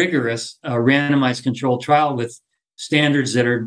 rigorous 0.00 0.42
uh, 0.68 0.78
randomized 0.90 1.42
controlled 1.48 1.82
trial 1.82 2.10
with 2.20 2.32
standards 2.76 3.30
that 3.34 3.46
are 3.52 3.60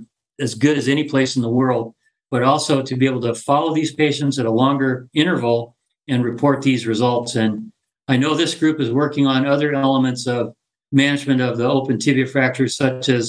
as 0.46 0.54
good 0.54 0.78
as 0.78 0.88
any 0.88 1.06
place 1.14 1.32
in 1.38 1.42
the 1.42 1.58
world, 1.62 1.88
but 2.34 2.44
also 2.44 2.76
to 2.84 2.96
be 2.96 3.08
able 3.12 3.24
to 3.28 3.34
follow 3.50 3.72
these 3.74 3.94
patients 4.04 4.38
at 4.38 4.46
a 4.52 4.60
longer 4.64 4.92
interval 5.24 5.60
and 6.12 6.24
report 6.24 6.62
these 6.62 6.86
results. 6.94 7.32
And 7.44 7.52
I 8.08 8.18
know 8.22 8.34
this 8.36 8.60
group 8.62 8.80
is 8.80 8.92
working 9.04 9.26
on 9.26 9.46
other 9.46 9.74
elements 9.74 10.28
of 10.28 10.54
management 10.92 11.42
of 11.42 11.58
the 11.58 11.70
open 11.78 11.98
tibia 11.98 12.28
fractures, 12.28 12.78
such 12.84 13.10
as 13.10 13.24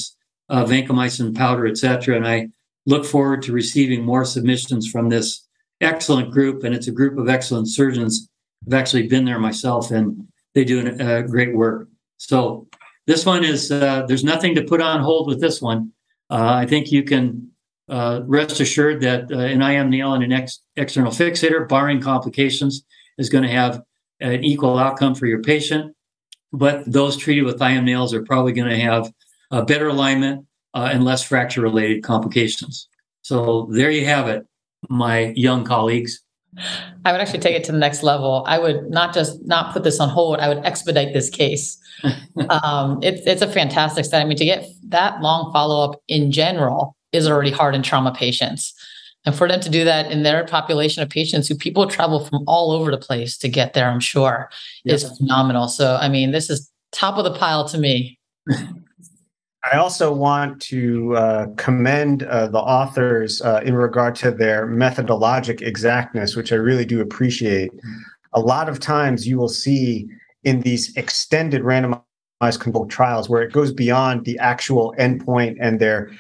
uh, 0.51 0.65
vancomycin 0.73 1.35
powder, 1.35 1.67
et 1.67 1.79
cetera. 1.79 2.17
And 2.17 2.29
I 2.29 2.49
look 2.93 3.05
forward 3.07 3.41
to 3.43 3.53
receiving 3.53 4.03
more 4.05 4.25
submissions 4.25 4.85
from 4.93 5.09
this 5.09 5.49
excellent 5.81 6.31
group. 6.31 6.65
And 6.65 6.75
it's 6.75 6.89
a 6.89 6.99
group 7.01 7.17
of 7.19 7.29
excellent 7.29 7.69
surgeons. 7.69 8.29
I've 8.67 8.79
actually 8.81 9.07
been 9.09 9.25
there 9.25 9.39
myself 9.39 9.91
and 9.91 10.29
they 10.55 10.65
do 10.65 10.89
uh, 11.01 11.23
great 11.23 11.55
work. 11.55 11.89
So 12.17 12.69
this 13.07 13.25
one 13.25 13.45
is 13.45 13.71
uh, 13.71 14.05
there's 14.07 14.25
nothing 14.25 14.55
to 14.57 14.63
put 14.63 14.81
on 14.81 15.01
hold 15.01 15.29
with 15.29 15.41
this 15.41 15.63
one. 15.63 15.93
Uh, 16.31 16.53
I 16.55 16.67
think 16.67 16.93
you 16.93 17.03
can 17.03 17.51
uh, 17.89 18.21
rest 18.27 18.61
assured 18.61 19.01
that 19.01 19.31
uh, 19.33 19.39
an 19.39 19.63
IM 19.63 19.91
nail 19.91 20.13
and 20.13 20.23
an 20.23 20.33
ex- 20.33 20.61
external 20.77 21.11
fixator, 21.11 21.67
barring 21.67 22.01
complications, 22.01 22.85
is 23.17 23.31
going 23.31 23.45
to 23.45 23.51
have 23.51 23.83
an 24.21 24.45
equal 24.45 24.79
outcome 24.79 25.15
for 25.15 25.27
your 25.27 25.43
patient. 25.43 25.95
But 26.53 26.91
those 26.91 27.17
treated 27.17 27.45
with 27.45 27.63
IM 27.63 27.85
nails 27.85 28.13
are 28.15 28.25
probably 28.25 28.53
going 28.53 28.69
to 28.69 28.81
have 28.81 29.11
a 29.51 29.65
better 29.65 29.89
alignment 29.89 30.47
uh, 30.75 30.91
and 30.93 31.05
less 31.05 31.23
fracture 31.23 31.61
related 31.61 32.03
complications. 32.03 32.89
So 33.23 33.69
there 33.71 33.91
you 33.91 34.05
have 34.07 34.29
it, 34.29 34.47
my 34.89 35.33
young 35.37 35.65
colleagues. 35.65 36.23
I 37.05 37.13
would 37.13 37.21
actually 37.21 37.41
take 37.41 37.57
it 37.57 37.65
to 37.65 37.73
the 37.73 37.79
next 37.79 38.03
level. 38.03 38.45
I 38.47 38.59
would 38.59 38.91
not 38.91 39.15
just 39.15 39.45
not 39.47 39.73
put 39.73 39.85
this 39.85 40.01
on 40.01 40.09
hold. 40.09 40.39
I 40.39 40.49
would 40.49 40.65
expedite 40.65 41.13
this 41.13 41.31
case. 41.31 41.79
um, 42.51 43.01
it's 43.03 43.27
it's 43.27 43.43
a 43.43 43.49
fantastic 43.49 44.05
study. 44.05 44.23
I 44.23 44.27
mean, 44.27 44.37
to 44.39 44.45
get 44.45 44.67
that 44.89 45.21
long 45.21 45.53
follow 45.53 45.91
up 45.91 46.01
in 46.09 46.33
general 46.33 46.97
is 47.13 47.27
already 47.27 47.51
hard 47.51 47.75
in 47.75 47.83
trauma 47.83 48.13
patients, 48.13 48.75
and 49.25 49.35
for 49.35 49.49
them 49.49 49.61
to 49.61 49.71
do 49.71 49.85
that 49.85 50.11
in 50.11 50.23
their 50.23 50.45
population 50.47 51.03
of 51.03 51.11
patients 51.11 51.49
who 51.49 51.55
people 51.55 51.87
travel 51.87 52.25
from 52.25 52.45
all 52.47 52.71
over 52.73 52.91
the 52.91 52.99
place 52.99 53.37
to 53.39 53.49
get 53.49 53.75
there, 53.75 53.89
I'm 53.89 54.01
sure 54.01 54.51
is 54.85 55.05
phenomenal. 55.19 55.69
So, 55.69 55.97
I 55.97 56.09
mean, 56.09 56.31
this 56.31 56.51
is 56.51 56.71
top 56.93 57.19
of 57.19 57.25
the 57.25 57.39
pile 57.39 57.69
to 57.69 57.79
me. 57.79 58.19
I 59.65 59.77
also 59.77 60.13
want 60.13 60.63
to 60.63 61.17
uh, 61.17 61.47
commend 61.57 62.23
uh, 62.23 62.47
the 62.49 62.61
authors 62.61 63.43
uh, 63.43 63.61
in 63.65 63.75
regard 63.75 64.15
to 64.17 64.31
their 64.31 64.67
methodologic 64.67 65.61
exactness, 65.61 66.37
which 66.37 66.53
I 66.53 66.57
really 66.57 66.85
do 66.85 67.01
appreciate. 67.01 67.71
A 68.35 68.41
lot 68.41 68.69
of 68.69 68.79
times 68.79 69.27
you 69.27 69.37
will 69.37 69.49
see 69.49 70.09
in 70.45 70.61
these 70.61 70.97
extended 70.97 71.63
randomized 71.63 72.61
controlled 72.61 72.91
trials 72.91 73.29
where 73.29 73.43
it 73.43 73.53
goes 73.53 73.73
beyond 73.73 74.25
the 74.25 74.39
actual 74.39 74.95
endpoint 74.99 75.57
and 75.61 75.81
they're 75.81 76.11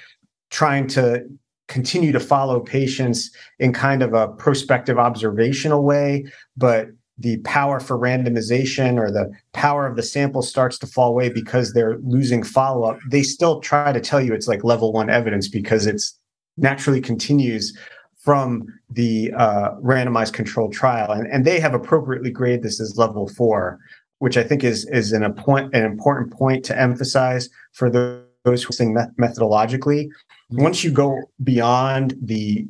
trying 0.50 0.88
to 0.88 1.24
continue 1.68 2.12
to 2.12 2.20
follow 2.20 2.60
patients 2.60 3.30
in 3.58 3.72
kind 3.72 4.02
of 4.02 4.14
a 4.14 4.28
prospective 4.28 4.98
observational 4.98 5.84
way, 5.84 6.24
but 6.56 6.88
the 7.18 7.38
power 7.38 7.80
for 7.80 7.98
randomization 7.98 8.98
or 8.98 9.10
the 9.10 9.30
power 9.52 9.86
of 9.86 9.96
the 9.96 10.02
sample 10.02 10.42
starts 10.42 10.78
to 10.78 10.86
fall 10.86 11.08
away 11.08 11.28
because 11.28 11.72
they're 11.72 11.98
losing 11.98 12.42
follow 12.42 12.84
up, 12.84 12.98
they 13.10 13.22
still 13.22 13.60
try 13.60 13.92
to 13.92 14.00
tell 14.00 14.20
you 14.20 14.32
it's 14.32 14.48
like 14.48 14.62
level 14.62 14.92
one 14.92 15.10
evidence 15.10 15.48
because 15.48 15.86
it's 15.86 16.16
naturally 16.56 17.00
continues 17.00 17.76
from 18.18 18.66
the 18.90 19.32
uh, 19.36 19.70
randomized 19.76 20.32
controlled 20.32 20.72
trial. 20.72 21.10
And, 21.10 21.26
and 21.26 21.44
they 21.44 21.60
have 21.60 21.74
appropriately 21.74 22.30
graded 22.30 22.62
this 22.62 22.80
as 22.80 22.96
level 22.96 23.28
four, 23.28 23.78
which 24.18 24.36
I 24.36 24.42
think 24.42 24.64
is, 24.64 24.86
is 24.86 25.12
an, 25.12 25.32
point, 25.34 25.74
an 25.74 25.84
important 25.84 26.32
point 26.32 26.64
to 26.66 26.78
emphasize 26.78 27.48
for 27.72 27.90
those 27.90 28.62
who 28.62 28.72
think 28.72 28.96
methodologically. 29.18 30.06
Mm-hmm. 30.06 30.62
Once 30.62 30.84
you 30.84 30.90
go 30.90 31.20
beyond 31.42 32.14
the 32.22 32.66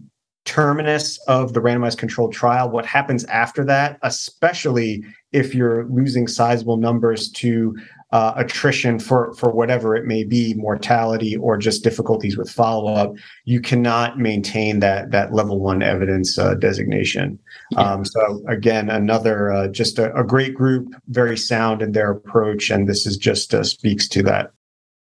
terminus 0.48 1.18
of 1.28 1.52
the 1.52 1.60
randomized 1.60 1.98
controlled 1.98 2.32
trial, 2.32 2.70
what 2.70 2.86
happens 2.86 3.22
after 3.26 3.64
that, 3.66 3.98
especially 4.00 5.04
if 5.30 5.54
you're 5.54 5.84
losing 5.90 6.26
sizable 6.26 6.78
numbers 6.78 7.30
to 7.32 7.76
uh, 8.12 8.32
attrition 8.36 8.98
for 8.98 9.34
for 9.34 9.50
whatever 9.50 9.94
it 9.94 10.06
may 10.06 10.24
be, 10.24 10.54
mortality 10.54 11.36
or 11.36 11.58
just 11.58 11.84
difficulties 11.84 12.38
with 12.38 12.50
follow 12.50 12.94
up, 12.94 13.12
you 13.44 13.60
cannot 13.60 14.18
maintain 14.18 14.78
that 14.78 15.10
that 15.10 15.34
level 15.34 15.60
one 15.60 15.82
evidence 15.82 16.38
uh, 16.38 16.54
designation. 16.54 17.38
Um, 17.76 18.06
so 18.06 18.42
again, 18.48 18.88
another 18.88 19.52
uh, 19.52 19.68
just 19.68 19.98
a, 19.98 20.14
a, 20.14 20.24
great 20.24 20.54
group, 20.54 20.88
very 21.08 21.36
sound 21.36 21.82
in 21.82 21.92
their 21.92 22.10
approach, 22.10 22.70
and 22.70 22.88
this 22.88 23.06
is 23.06 23.18
just 23.18 23.52
uh, 23.52 23.62
speaks 23.62 24.08
to 24.08 24.22
that. 24.22 24.52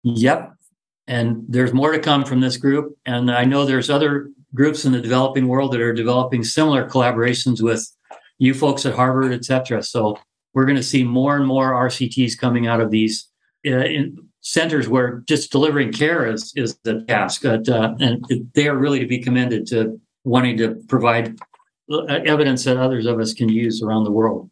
Yep. 0.03 0.53
And 1.07 1.45
there's 1.49 1.73
more 1.73 1.93
to 1.93 1.99
come 1.99 2.25
from 2.25 2.41
this 2.41 2.59
group. 2.59 2.97
And 3.07 3.31
I 3.31 3.45
know 3.45 3.65
there's 3.65 3.89
other 3.89 4.31
groups 4.55 4.85
in 4.85 4.93
the 4.93 5.01
developing 5.01 5.49
world 5.49 5.73
that 5.73 5.81
are 5.81 5.93
developing 5.93 6.45
similar 6.45 6.89
collaborations 6.89 7.63
with 7.63 7.89
you 8.39 8.55
folks 8.55 8.87
at 8.87 8.95
Harvard, 8.95 9.33
et 9.33 9.45
cetera. 9.45 9.83
So 9.83 10.19
we're 10.55 10.65
going 10.65 10.77
to 10.77 10.83
see 10.83 11.05
more 11.05 11.37
and 11.37 11.47
more 11.47 11.73
RCTs 11.73 12.39
coming 12.39 12.67
out 12.67 12.81
of 12.81 12.91
these 12.91 13.29
uh, 13.71 13.85
centers 14.41 14.89
where 14.89 15.23
just 15.27 15.53
delivering 15.53 15.93
care 15.93 16.27
is 16.27 16.53
is 16.57 16.79
the 16.85 17.03
task, 17.03 17.45
uh, 17.45 17.59
and 18.01 18.25
they 18.55 18.69
are 18.69 18.77
really 18.77 18.99
to 19.01 19.07
be 19.07 19.19
commended 19.19 19.67
to 19.69 20.01
wanting 20.25 20.57
to 20.59 20.77
provide 20.89 21.39
uh, 21.91 22.05
evidence 22.05 22.65
that 22.65 22.77
others 22.77 23.07
of 23.07 23.21
us 23.21 23.35
can 23.35 23.49
use 23.49 23.83
around 23.83 24.05
the 24.05 24.11
world. 24.11 24.51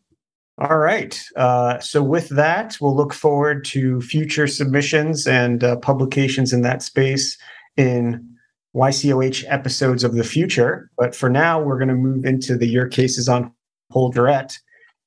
All 0.58 0.78
right. 0.78 1.18
Uh, 1.36 1.78
so, 1.78 2.02
with 2.02 2.28
that, 2.30 2.76
we'll 2.80 2.96
look 2.96 3.14
forward 3.14 3.64
to 3.66 4.00
future 4.00 4.46
submissions 4.46 5.26
and 5.26 5.62
uh, 5.62 5.76
publications 5.76 6.52
in 6.52 6.62
that 6.62 6.82
space 6.82 7.38
in 7.76 8.37
YCOH 8.78 9.44
episodes 9.48 10.04
of 10.04 10.14
the 10.14 10.24
future. 10.24 10.88
But 10.96 11.14
for 11.14 11.28
now, 11.28 11.60
we're 11.60 11.78
going 11.78 11.88
to 11.88 11.94
move 11.94 12.24
into 12.24 12.56
the 12.56 12.68
Your 12.68 12.86
Case 12.86 13.18
is 13.18 13.28
on 13.28 13.52
Hold 13.90 14.14
Direct. 14.14 14.60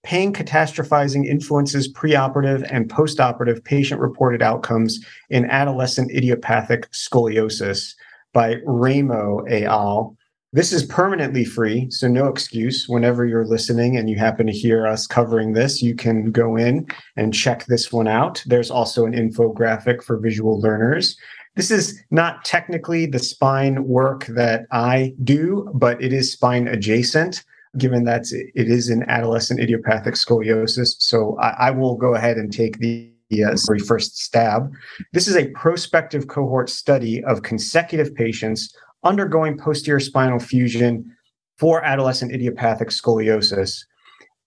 Pain 0.03 0.34
catastrophizing 0.34 1.25
influences 1.25 1.91
preoperative 1.93 2.67
and 2.71 2.89
postoperative 2.89 3.63
patient 3.63 4.01
reported 4.01 4.41
outcomes 4.41 4.99
in 5.29 5.45
adolescent 5.45 6.12
idiopathic 6.12 6.89
scoliosis 6.91 7.93
by 8.34 8.57
Ramo 8.65 9.45
et 9.47 9.63
al. 9.63 10.17
This 10.53 10.73
is 10.73 10.84
permanently 10.84 11.45
free, 11.45 11.89
so 11.91 12.10
no 12.10 12.27
excuse. 12.27 12.89
Whenever 12.89 13.25
you're 13.25 13.45
listening 13.45 13.95
and 13.95 14.10
you 14.10 14.17
happen 14.17 14.47
to 14.47 14.51
hear 14.51 14.86
us 14.86 15.07
covering 15.07 15.53
this, 15.53 15.81
you 15.81 15.95
can 15.95 16.29
go 16.31 16.57
in 16.57 16.88
and 17.15 17.34
check 17.34 17.65
this 17.67 17.89
one 17.89 18.07
out. 18.07 18.43
There's 18.45 18.69
also 18.69 19.05
an 19.05 19.13
infographic 19.13 20.03
for 20.03 20.17
visual 20.17 20.60
learners. 20.60 21.15
This 21.55 21.71
is 21.71 22.01
not 22.11 22.45
technically 22.45 23.05
the 23.05 23.19
spine 23.19 23.85
work 23.85 24.25
that 24.27 24.65
I 24.71 25.13
do, 25.23 25.69
but 25.73 26.01
it 26.01 26.13
is 26.13 26.31
spine 26.31 26.67
adjacent, 26.67 27.43
given 27.77 28.05
that 28.05 28.25
it 28.31 28.69
is 28.69 28.89
an 28.89 29.03
adolescent 29.09 29.59
idiopathic 29.59 30.13
scoliosis. 30.13 30.95
So 30.99 31.37
I, 31.39 31.67
I 31.67 31.71
will 31.71 31.95
go 31.95 32.15
ahead 32.15 32.37
and 32.37 32.51
take 32.51 32.79
the 32.79 33.11
uh, 33.45 33.55
first 33.85 34.17
stab. 34.17 34.71
This 35.13 35.27
is 35.27 35.35
a 35.35 35.49
prospective 35.49 36.27
cohort 36.27 36.69
study 36.69 37.23
of 37.23 37.43
consecutive 37.43 38.13
patients 38.15 38.73
undergoing 39.03 39.57
posterior 39.57 39.99
spinal 39.99 40.39
fusion 40.39 41.15
for 41.57 41.83
adolescent 41.83 42.31
idiopathic 42.33 42.89
scoliosis 42.89 43.85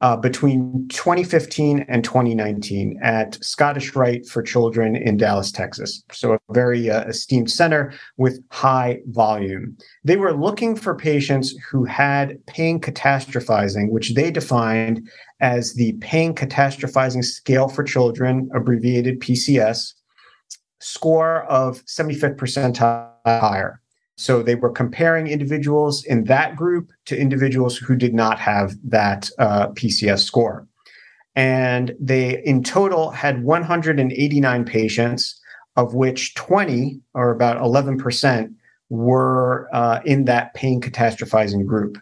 uh, 0.05 0.19
between 0.19 0.87
2015 0.89 1.87
and 1.89 2.05
2019 2.05 3.01
at 3.03 3.43
Scottish 3.43 3.97
Rite 3.97 4.27
for 4.27 4.43
Children 4.43 4.97
in 4.97 5.17
Dallas, 5.17 5.51
Texas. 5.51 6.03
So, 6.13 6.35
a 6.35 6.39
very 6.53 6.91
uh, 6.91 7.05
esteemed 7.05 7.51
center 7.51 7.91
with 8.19 8.45
high 8.51 9.01
volume. 9.07 9.79
They 10.05 10.19
were 10.19 10.35
looking 10.35 10.77
for 10.77 10.95
patients 10.95 11.57
who 11.71 11.85
had 11.85 12.45
pain 12.45 12.81
catastrophizing, 12.81 13.91
which 13.93 14.13
they 14.13 14.31
defined 14.31 15.09
as 15.41 15.73
the 15.73 15.95
pain 16.03 16.35
catastrophizing 16.35 17.25
scale 17.25 17.69
for 17.69 17.83
children, 17.83 18.51
abbreviated 18.55 19.21
PCS, 19.21 19.95
score 20.81 21.45
of 21.45 21.83
75th 21.87 22.37
percentile 22.37 23.11
higher. 23.25 23.81
So 24.17 24.43
they 24.43 24.55
were 24.55 24.71
comparing 24.71 25.27
individuals 25.27 26.05
in 26.05 26.25
that 26.25 26.57
group 26.57 26.93
to 27.07 27.19
individuals 27.19 27.77
who 27.77 27.97
did 27.97 28.15
not 28.15 28.39
have 28.39 28.75
that 28.85 29.29
uh, 29.39 29.69
PCS 29.69 30.21
score. 30.21 30.67
And 31.37 31.95
they, 31.99 32.43
in 32.45 32.63
total, 32.63 33.11
had 33.11 33.43
189 33.43 34.65
patients, 34.65 35.41
of 35.77 35.95
which 35.95 36.35
20, 36.37 37.01
or 37.15 37.31
about 37.31 37.57
11%, 37.57 38.55
were 38.89 39.69
uh, 39.73 40.01
in 40.05 40.27
that 40.27 40.55
pain 40.55 40.81
catastrophizing 40.81 41.67
group. 41.67 41.99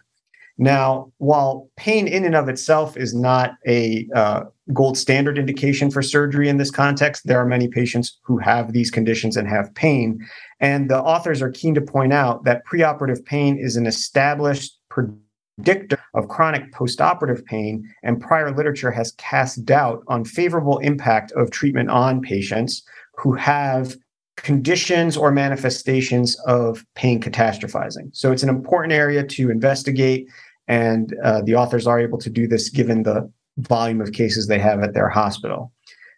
Now, 0.57 1.11
while 1.17 1.69
pain 1.77 2.07
in 2.07 2.25
and 2.25 2.35
of 2.35 2.47
itself 2.47 2.95
is 2.95 3.15
not 3.15 3.55
a 3.65 4.07
uh, 4.15 4.43
gold 4.71 4.97
standard 4.97 5.39
indication 5.39 5.89
for 5.89 6.01
surgery 6.01 6.47
in 6.47 6.57
this 6.57 6.69
context, 6.69 7.25
there 7.25 7.39
are 7.39 7.45
many 7.45 7.67
patients 7.67 8.19
who 8.23 8.37
have 8.37 8.71
these 8.71 8.91
conditions 8.91 9.35
and 9.35 9.47
have 9.47 9.73
pain. 9.73 10.19
And 10.59 10.89
the 10.89 11.01
authors 11.01 11.41
are 11.41 11.49
keen 11.49 11.73
to 11.75 11.81
point 11.81 12.13
out 12.13 12.43
that 12.43 12.65
preoperative 12.65 13.25
pain 13.25 13.57
is 13.57 13.75
an 13.75 13.87
established 13.87 14.77
predictor 14.89 15.99
of 16.13 16.27
chronic 16.27 16.71
postoperative 16.71 17.43
pain, 17.45 17.91
and 18.03 18.21
prior 18.21 18.55
literature 18.55 18.91
has 18.91 19.11
cast 19.13 19.65
doubt 19.65 20.03
on 20.07 20.23
favorable 20.23 20.77
impact 20.79 21.31
of 21.31 21.49
treatment 21.49 21.89
on 21.89 22.21
patients 22.21 22.83
who 23.17 23.33
have 23.33 23.95
conditions 24.35 25.15
or 25.15 25.31
manifestations 25.31 26.39
of 26.41 26.85
pain 26.95 27.21
catastrophizing. 27.21 28.09
So 28.13 28.31
it's 28.31 28.43
an 28.43 28.49
important 28.49 28.93
area 28.93 29.23
to 29.23 29.51
investigate, 29.51 30.27
and 30.67 31.15
uh, 31.23 31.41
the 31.41 31.55
authors 31.55 31.87
are 31.87 31.99
able 31.99 32.17
to 32.19 32.29
do 32.29 32.47
this 32.47 32.69
given 32.69 33.03
the 33.03 33.31
volume 33.57 34.01
of 34.01 34.13
cases 34.13 34.47
they 34.47 34.59
have 34.59 34.81
at 34.81 34.93
their 34.93 35.09
hospital. 35.09 35.71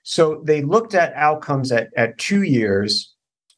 So 0.03 0.41
they 0.45 0.61
looked 0.61 0.93
at 0.93 1.13
outcomes 1.13 1.71
at, 1.71 1.89
at 1.97 2.17
two 2.17 2.43
years, 2.43 3.13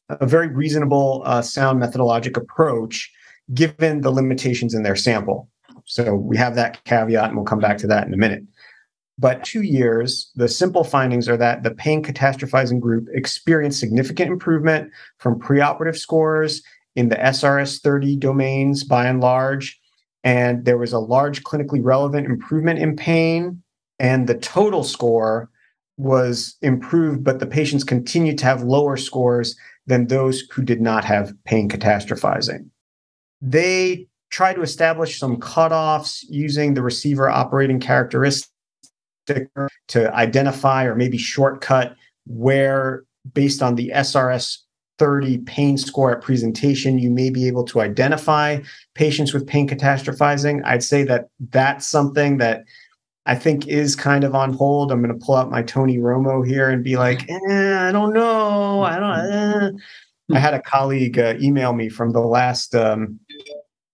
a 0.10 0.26
very 0.26 0.47
reasonable, 0.47 1.21
uh, 1.26 1.41
sound 1.41 1.82
methodologic 1.82 2.38
approach 2.38 3.12
given 3.54 4.02
the 4.02 4.12
limitations 4.12 4.73
in 4.73 4.84
their 4.84 4.95
sample. 4.95 5.50
So 5.86 6.15
we 6.15 6.38
have 6.38 6.56
that 6.56 6.84
caveat, 6.86 7.26
and 7.26 7.36
we'll 7.36 7.45
come 7.45 7.60
back 7.60 7.78
to 7.80 7.88
that 7.88 8.08
in 8.08 8.13
a 8.13 8.17
minute. 8.17 8.43
But 9.17 9.43
two 9.43 9.62
years, 9.62 10.32
the 10.36 10.47
simple 10.47 10.84
findings 10.84 11.28
are 11.28 11.38
that 11.38 11.63
the 11.63 11.73
pain 11.73 12.04
catastrophizing 12.04 12.80
group 12.80 13.08
experienced 13.13 13.80
significant 13.80 14.32
improvement 14.32 14.91
from 15.17 15.39
preoperative 15.39 15.97
scores 15.97 16.62
in 16.95 17.10
the 17.10 17.15
SRS 17.15 17.82
30 17.82 18.17
domains 18.17 18.84
by 18.84 19.08
and 19.08 19.19
large. 19.19 19.80
And 20.23 20.65
there 20.65 20.77
was 20.77 20.93
a 20.93 20.99
large 20.99 21.43
clinically 21.43 21.80
relevant 21.82 22.27
improvement 22.27 22.80
in 22.80 22.95
pain. 22.95 23.62
And 23.99 24.27
the 24.27 24.38
total 24.38 24.84
score 24.84 25.49
was 25.97 26.56
improved, 26.62 27.23
but 27.23 27.39
the 27.39 27.47
patients 27.47 27.84
continued 27.84 28.38
to 28.39 28.45
have 28.45 28.62
lower 28.62 28.97
scores 28.97 29.56
than 29.88 30.08
those 30.08 30.43
who 30.51 30.62
did 30.62 30.82
not 30.82 31.03
have 31.06 31.34
pain 31.45 31.69
catastrophizing. 31.69 32.69
They 33.41 34.08
tried 34.30 34.56
to 34.56 34.62
establish 34.62 35.19
some 35.19 35.38
cutoffs 35.38 36.23
using 36.30 36.73
the 36.73 36.82
receiver 36.82 37.30
operating 37.30 37.80
characteristic 37.80 38.49
to 39.88 40.13
identify 40.13 40.86
or 40.86 40.95
maybe 40.95 41.17
shortcut 41.17 41.95
where, 42.25 43.03
based 43.34 43.62
on 43.63 43.75
the 43.75 43.91
SRS 43.93 44.60
30 44.97 45.39
pain 45.39 45.77
score 45.77 46.12
at 46.12 46.21
presentation, 46.21 46.97
you 46.97 47.10
may 47.10 47.29
be 47.29 47.47
able 47.47 47.63
to 47.65 47.81
identify 47.81 48.60
patients 48.95 49.33
with 49.33 49.47
pain 49.47 49.67
catastrophizing. 49.67 50.62
I'd 50.65 50.83
say 50.83 51.03
that 51.03 51.29
that's 51.51 51.88
something 51.88 52.38
that 52.38 52.63
I 53.25 53.36
think 53.36 53.67
is 53.67 53.95
kind 53.95 54.23
of 54.23 54.33
on 54.33 54.53
hold. 54.53 54.91
I'm 54.91 55.01
going 55.03 55.17
to 55.17 55.25
pull 55.25 55.36
out 55.36 55.51
my 55.51 55.62
Tony 55.62 55.97
Romo 55.97 56.47
here 56.47 56.69
and 56.69 56.83
be 56.83 56.97
like, 56.97 57.29
eh, 57.29 57.88
I 57.88 57.91
don't 57.91 58.13
know. 58.13 58.81
I 58.81 58.99
don't. 58.99 59.31
Eh. 59.33 60.36
I 60.36 60.39
had 60.39 60.53
a 60.53 60.62
colleague 60.62 61.19
uh, 61.19 61.36
email 61.39 61.73
me 61.73 61.88
from 61.88 62.12
the 62.12 62.19
last 62.19 62.75
um, 62.75 63.19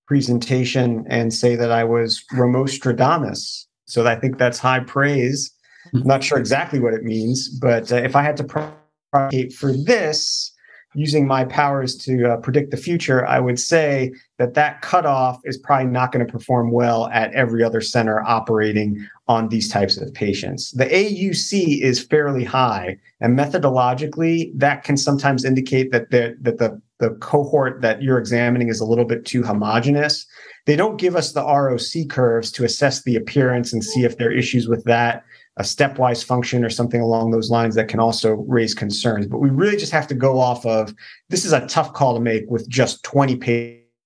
presentation 0.07 1.05
and 1.07 1.33
say 1.33 1.55
that 1.55 1.71
I 1.71 1.83
was 1.83 2.23
Romostradamus. 2.33 3.65
So 3.85 4.05
I 4.07 4.15
think 4.15 4.37
that's 4.37 4.57
high 4.57 4.79
praise. 4.79 5.51
I'm 5.93 6.01
hmm. 6.01 6.07
not 6.07 6.23
sure 6.23 6.37
exactly 6.37 6.79
what 6.79 6.93
it 6.93 7.03
means, 7.03 7.49
but 7.49 7.91
uh, 7.91 7.97
if 7.97 8.15
I 8.15 8.23
had 8.23 8.37
to 8.37 8.43
propagate 8.43 9.53
for 9.53 9.73
this, 9.73 10.52
using 10.95 11.27
my 11.27 11.45
powers 11.45 11.95
to 11.97 12.31
uh, 12.31 12.37
predict 12.37 12.71
the 12.71 12.77
future, 12.77 13.25
I 13.25 13.39
would 13.39 13.59
say 13.59 14.11
that 14.37 14.53
that 14.53 14.81
cutoff 14.81 15.39
is 15.43 15.57
probably 15.57 15.91
not 15.91 16.11
going 16.11 16.25
to 16.25 16.31
perform 16.31 16.71
well 16.71 17.07
at 17.07 17.33
every 17.33 17.63
other 17.63 17.81
center 17.81 18.21
operating 18.21 19.07
on 19.27 19.49
these 19.49 19.69
types 19.69 19.97
of 19.97 20.13
patients. 20.13 20.71
The 20.71 20.85
AUC 20.85 21.81
is 21.81 22.03
fairly 22.03 22.43
high, 22.43 22.97
and 23.21 23.37
methodologically, 23.37 24.51
that 24.55 24.83
can 24.83 24.97
sometimes 24.97 25.45
indicate 25.45 25.91
that 25.91 26.11
the 26.11 26.35
that 26.41 26.57
the 26.57 26.81
the 26.99 27.11
cohort 27.15 27.81
that 27.81 28.01
you're 28.01 28.17
examining 28.17 28.69
is 28.69 28.79
a 28.79 28.85
little 28.85 29.05
bit 29.05 29.25
too 29.25 29.43
homogenous. 29.43 30.25
They 30.65 30.75
don't 30.75 30.97
give 30.97 31.15
us 31.15 31.33
the 31.33 31.43
ROC 31.43 32.09
curves 32.09 32.51
to 32.53 32.63
assess 32.63 33.03
the 33.03 33.15
appearance 33.15 33.73
and 33.73 33.83
see 33.83 34.05
if 34.05 34.17
there 34.17 34.29
are 34.29 34.31
issues 34.31 34.67
with 34.69 34.85
that 34.85 35.23
a 35.57 35.63
stepwise 35.63 36.23
function 36.23 36.65
or 36.65 36.69
something 36.69 37.01
along 37.01 37.31
those 37.31 37.51
lines 37.51 37.75
that 37.75 37.87
can 37.87 37.99
also 37.99 38.33
raise 38.47 38.73
concerns. 38.73 39.27
But 39.27 39.39
we 39.39 39.49
really 39.49 39.77
just 39.77 39.91
have 39.91 40.07
to 40.07 40.15
go 40.15 40.39
off 40.39 40.65
of 40.65 40.93
this 41.29 41.45
is 41.45 41.53
a 41.53 41.67
tough 41.67 41.93
call 41.93 42.15
to 42.15 42.19
make 42.19 42.43
with 42.47 42.67
just 42.67 43.03
20 43.03 43.35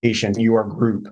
patients 0.03 0.37
in 0.37 0.43
your 0.43 0.65
group. 0.65 1.07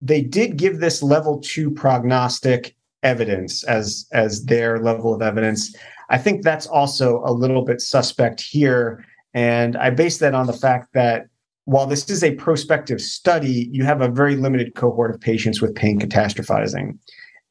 They 0.00 0.22
did 0.22 0.56
give 0.56 0.78
this 0.78 1.02
level 1.02 1.40
two 1.40 1.70
prognostic 1.70 2.76
evidence 3.02 3.64
as 3.64 4.06
as 4.12 4.44
their 4.44 4.78
level 4.78 5.12
of 5.12 5.22
evidence. 5.22 5.74
I 6.10 6.18
think 6.18 6.42
that's 6.42 6.66
also 6.66 7.22
a 7.24 7.32
little 7.32 7.64
bit 7.64 7.80
suspect 7.80 8.40
here. 8.40 9.04
And 9.34 9.76
I 9.76 9.90
base 9.90 10.18
that 10.18 10.34
on 10.34 10.46
the 10.46 10.52
fact 10.52 10.92
that 10.94 11.26
while 11.64 11.86
this 11.86 12.08
is 12.10 12.22
a 12.22 12.34
prospective 12.34 13.00
study, 13.00 13.68
you 13.72 13.84
have 13.84 14.00
a 14.00 14.08
very 14.08 14.36
limited 14.36 14.74
cohort 14.74 15.14
of 15.14 15.20
patients 15.20 15.62
with 15.62 15.74
pain 15.74 15.98
catastrophizing. 15.98 16.98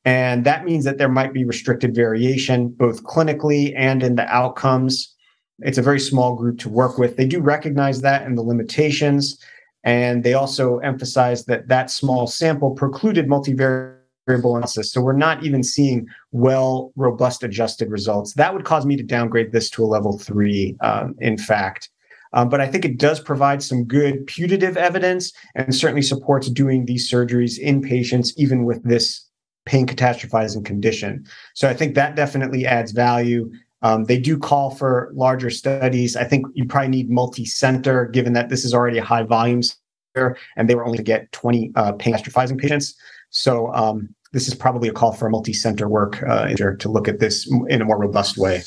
And 0.04 0.46
that 0.46 0.66
means 0.66 0.84
that 0.86 0.98
there 0.98 1.10
might 1.10 1.34
be 1.34 1.46
restricted 1.46 1.94
variation, 1.94 2.70
both 2.70 3.04
clinically 3.04 3.74
and 3.78 4.02
in 4.02 4.16
the 4.16 4.28
outcomes. 4.28 5.14
It's 5.60 5.78
a 5.78 5.84
very 5.84 6.00
small 6.00 6.36
group 6.36 6.58
to 6.60 6.70
work 6.70 6.98
with. 6.98 7.18
They 7.18 7.28
do 7.28 7.40
recognize 7.40 8.02
that 8.02 8.24
and 8.24 8.38
the 8.38 8.42
limitations. 8.42 9.38
And 9.84 10.24
they 10.24 10.34
also 10.34 10.78
emphasize 10.80 11.46
that 11.46 11.68
that 11.68 11.92
small 11.92 12.28
sample 12.28 12.72
precluded 12.72 13.28
multivariable 13.28 13.98
analysis. 14.28 14.92
So 14.92 15.02
we're 15.02 15.14
not 15.14 15.44
even 15.44 15.64
seeing 15.64 16.08
well, 16.32 16.92
robust 16.96 17.44
adjusted 17.44 17.90
results. 17.90 18.34
That 18.34 18.54
would 18.54 18.66
cause 18.66 18.86
me 18.86 18.96
to 18.98 19.04
downgrade 19.04 19.52
this 19.52 19.70
to 19.72 19.84
a 19.84 19.88
level 19.88 20.18
three, 20.18 20.78
um, 20.82 21.16
in 21.20 21.38
fact. 21.38 21.90
Um, 22.34 22.48
but 22.50 22.62
I 22.62 22.68
think 22.68 22.86
it 22.86 22.98
does 22.98 23.20
provide 23.20 23.62
some 23.62 23.84
good 23.84 24.26
putative 24.26 24.78
evidence 24.78 25.34
and 25.54 25.76
certainly 25.76 26.02
supports 26.02 26.50
doing 26.50 26.86
these 26.86 27.12
surgeries 27.12 27.60
in 27.60 27.82
patients, 27.82 28.34
even 28.38 28.64
with 28.64 28.82
this 28.84 29.28
pain 29.66 29.86
catastrophizing 29.86 30.66
condition. 30.66 31.26
So 31.54 31.70
I 31.70 31.74
think 31.74 31.96
that 31.96 32.16
definitely 32.16 32.66
adds 32.66 32.92
value. 32.92 33.52
Um, 33.84 34.06
they 34.06 34.20
do 34.20 34.38
call 34.38 34.72
for 34.72 35.12
larger 35.14 35.50
studies. 35.50 36.16
I 36.16 36.24
think 36.24 36.46
you 36.54 36.66
probably 36.66 36.90
need 36.90 37.10
multi-center, 37.10 38.06
given 38.06 38.34
that 38.34 38.50
this 38.50 38.64
is 38.64 38.74
already 38.74 38.98
a 38.98 39.04
high 39.04 39.24
volume 39.24 39.64
center, 39.64 40.38
and 40.56 40.70
they 40.70 40.76
were 40.76 40.86
only 40.86 40.98
to 40.98 41.04
get 41.04 41.32
20 41.32 41.72
uh, 41.76 41.94
pain 41.94 42.14
catastrophizing 42.14 42.60
patients. 42.60 42.96
So 43.32 43.74
um, 43.74 44.14
this 44.34 44.48
is 44.48 44.54
probably 44.54 44.88
a 44.90 44.94
call 44.94 45.14
for 45.14 45.28
a 45.28 45.30
multi-center 45.30 45.88
work 45.88 46.22
uh, 46.24 46.48
to 46.50 46.90
look 46.90 47.08
at 47.08 47.20
this 47.20 47.52
in 47.70 47.82
a 47.82 47.86
more 47.86 48.00
robust 48.00 48.38
way. 48.38 48.62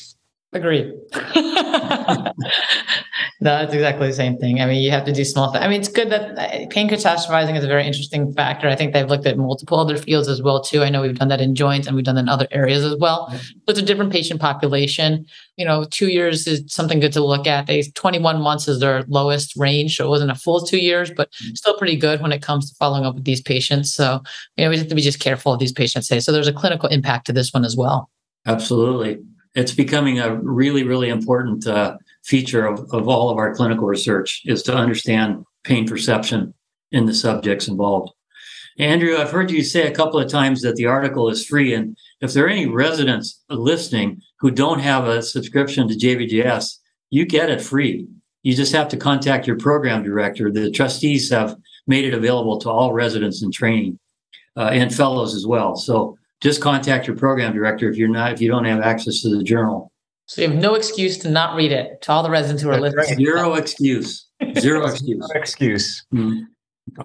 Agreed. 0.52 0.92
No, 3.44 3.60
it's 3.60 3.74
exactly 3.74 4.06
the 4.06 4.14
same 4.14 4.38
thing. 4.38 4.62
I 4.62 4.64
mean, 4.64 4.82
you 4.82 4.90
have 4.90 5.04
to 5.04 5.12
do 5.12 5.22
small 5.22 5.52
things. 5.52 5.62
I 5.62 5.68
mean, 5.68 5.78
it's 5.78 5.90
good 5.90 6.08
that 6.08 6.38
uh, 6.38 6.66
pain 6.70 6.88
catastrophizing 6.88 7.58
is 7.58 7.62
a 7.62 7.68
very 7.68 7.86
interesting 7.86 8.32
factor. 8.32 8.70
I 8.70 8.74
think 8.74 8.94
they've 8.94 9.06
looked 9.06 9.26
at 9.26 9.36
multiple 9.36 9.78
other 9.78 9.98
fields 9.98 10.28
as 10.28 10.40
well 10.40 10.62
too. 10.62 10.82
I 10.82 10.88
know 10.88 11.02
we've 11.02 11.18
done 11.18 11.28
that 11.28 11.42
in 11.42 11.54
joints 11.54 11.86
and 11.86 11.94
we've 11.94 12.06
done 12.06 12.14
that 12.14 12.22
in 12.22 12.30
other 12.30 12.48
areas 12.52 12.82
as 12.84 12.96
well. 12.96 13.28
So 13.30 13.38
it's 13.68 13.78
a 13.78 13.82
different 13.82 14.12
patient 14.12 14.40
population. 14.40 15.26
You 15.58 15.66
know, 15.66 15.84
two 15.84 16.08
years 16.08 16.46
is 16.46 16.64
something 16.68 17.00
good 17.00 17.12
to 17.12 17.22
look 17.22 17.46
at. 17.46 17.66
They 17.66 17.82
21 17.82 18.40
months 18.40 18.66
is 18.66 18.80
their 18.80 19.04
lowest 19.08 19.54
range, 19.56 19.98
so 19.98 20.06
it 20.06 20.08
wasn't 20.08 20.30
a 20.30 20.36
full 20.36 20.64
two 20.64 20.78
years, 20.78 21.10
but 21.14 21.30
mm-hmm. 21.32 21.54
still 21.54 21.76
pretty 21.76 21.96
good 21.96 22.22
when 22.22 22.32
it 22.32 22.40
comes 22.40 22.70
to 22.70 22.76
following 22.76 23.04
up 23.04 23.14
with 23.14 23.24
these 23.24 23.42
patients. 23.42 23.94
So 23.94 24.22
you 24.56 24.64
know, 24.64 24.70
we 24.70 24.78
have 24.78 24.88
to 24.88 24.94
be 24.94 25.02
just 25.02 25.20
careful 25.20 25.52
of 25.52 25.60
these 25.60 25.72
patients. 25.72 26.08
Say 26.08 26.18
so. 26.18 26.32
There's 26.32 26.48
a 26.48 26.52
clinical 26.54 26.88
impact 26.88 27.26
to 27.26 27.34
this 27.34 27.52
one 27.52 27.66
as 27.66 27.76
well. 27.76 28.08
Absolutely, 28.46 29.18
it's 29.54 29.72
becoming 29.72 30.18
a 30.18 30.34
really, 30.34 30.82
really 30.82 31.10
important. 31.10 31.66
Uh, 31.66 31.98
feature 32.24 32.66
of, 32.66 32.80
of 32.92 33.08
all 33.08 33.30
of 33.30 33.38
our 33.38 33.54
clinical 33.54 33.86
research 33.86 34.42
is 34.44 34.62
to 34.64 34.74
understand 34.74 35.44
pain 35.62 35.86
perception 35.86 36.54
in 36.92 37.06
the 37.06 37.14
subjects 37.14 37.68
involved. 37.68 38.12
Andrew, 38.78 39.16
I've 39.16 39.30
heard 39.30 39.50
you 39.50 39.62
say 39.62 39.86
a 39.86 39.94
couple 39.94 40.18
of 40.18 40.28
times 40.28 40.62
that 40.62 40.74
the 40.74 40.86
article 40.86 41.28
is 41.28 41.46
free. 41.46 41.74
And 41.74 41.96
if 42.20 42.32
there 42.32 42.46
are 42.46 42.48
any 42.48 42.66
residents 42.66 43.42
listening 43.48 44.20
who 44.40 44.50
don't 44.50 44.80
have 44.80 45.06
a 45.06 45.22
subscription 45.22 45.86
to 45.88 45.94
JBJS, 45.94 46.78
you 47.10 47.24
get 47.24 47.50
it 47.50 47.60
free. 47.60 48.08
You 48.42 48.54
just 48.54 48.72
have 48.72 48.88
to 48.88 48.96
contact 48.96 49.46
your 49.46 49.56
program 49.56 50.02
director. 50.02 50.50
The 50.50 50.70
trustees 50.70 51.30
have 51.30 51.56
made 51.86 52.04
it 52.04 52.14
available 52.14 52.58
to 52.60 52.70
all 52.70 52.92
residents 52.92 53.42
in 53.42 53.52
training 53.52 53.98
uh, 54.56 54.70
and 54.72 54.94
fellows 54.94 55.34
as 55.34 55.46
well. 55.46 55.76
So 55.76 56.18
just 56.40 56.60
contact 56.60 57.06
your 57.06 57.16
program 57.16 57.54
director 57.54 57.88
if 57.88 57.96
you're 57.96 58.08
not 58.08 58.32
if 58.32 58.40
you 58.40 58.48
don't 58.48 58.64
have 58.64 58.80
access 58.80 59.22
to 59.22 59.34
the 59.34 59.42
journal. 59.42 59.92
So 60.26 60.42
you 60.42 60.48
have 60.48 60.58
no 60.58 60.74
excuse 60.74 61.18
to 61.18 61.30
not 61.30 61.54
read 61.54 61.70
it 61.70 62.00
to 62.02 62.12
all 62.12 62.22
the 62.22 62.30
residents 62.30 62.62
who 62.62 62.70
are 62.70 62.80
listening. 62.80 63.18
Zero 63.18 63.54
excuse. 63.54 64.26
Zero 64.58 64.86
excuse. 64.90 65.18
No 65.18 65.40
excuse. 65.40 66.06
Mm-hmm. 66.14 66.44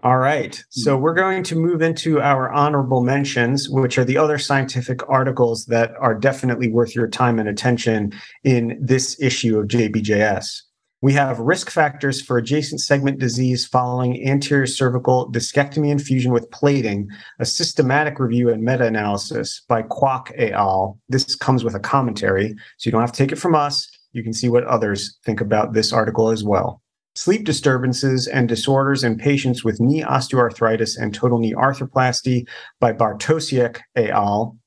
All 0.04 0.18
right. 0.18 0.62
So 0.70 0.98
we're 0.98 1.14
going 1.14 1.44
to 1.44 1.56
move 1.56 1.82
into 1.82 2.22
our 2.22 2.52
honorable 2.52 3.02
mentions, 3.02 3.70
which 3.70 3.98
are 3.98 4.04
the 4.04 4.18
other 4.18 4.38
scientific 4.38 5.08
articles 5.10 5.66
that 5.66 5.94
are 6.00 6.14
definitely 6.14 6.70
worth 6.70 6.96
your 6.96 7.08
time 7.08 7.40
and 7.40 7.48
attention 7.48 8.12
in 8.44 8.78
this 8.82 9.20
issue 9.22 9.58
of 9.58 9.68
JBJS. 9.68 10.62
We 11.02 11.14
have 11.14 11.40
risk 11.40 11.70
factors 11.70 12.22
for 12.22 12.38
adjacent 12.38 12.82
segment 12.82 13.20
disease 13.20 13.66
following 13.66 14.28
anterior 14.28 14.68
cervical 14.68 15.32
discectomy 15.32 15.92
and 15.92 16.02
fusion 16.02 16.34
with 16.34 16.52
plating, 16.52 17.08
a 17.40 17.46
systematic 17.46 18.20
review 18.20 18.50
and 18.50 18.62
meta 18.62 18.86
analysis 18.86 19.62
by 19.70 19.84
Kwok 19.84 20.34
et 20.36 20.52
al. 20.52 21.00
This 21.08 21.36
comes 21.36 21.64
with 21.64 21.74
a 21.74 21.80
commentary, 21.80 22.54
so 22.76 22.88
you 22.88 22.92
don't 22.92 23.00
have 23.00 23.14
to 23.14 23.18
take 23.18 23.32
it 23.32 23.38
from 23.38 23.56
us. 23.56 23.90
You 24.12 24.24
can 24.24 24.34
see 24.34 24.50
what 24.50 24.66
others 24.66 25.18
think 25.24 25.40
about 25.40 25.72
this 25.72 25.94
article 25.94 26.32
as 26.32 26.44
well. 26.44 26.82
Sleep 27.16 27.46
disturbances 27.46 28.28
and 28.28 28.50
disorders 28.50 29.06
in 29.06 29.18
patients 29.18 29.64
with 29.64 29.80
knee 29.80 30.04
osteoarthritis 30.04 30.98
and 31.02 31.14
total 31.14 31.40
knee 31.40 31.54
arthroplasty 31.54 32.46
by 32.82 32.92
Bartosiak 32.92 33.80
et 33.96 34.10
al. 34.10 34.58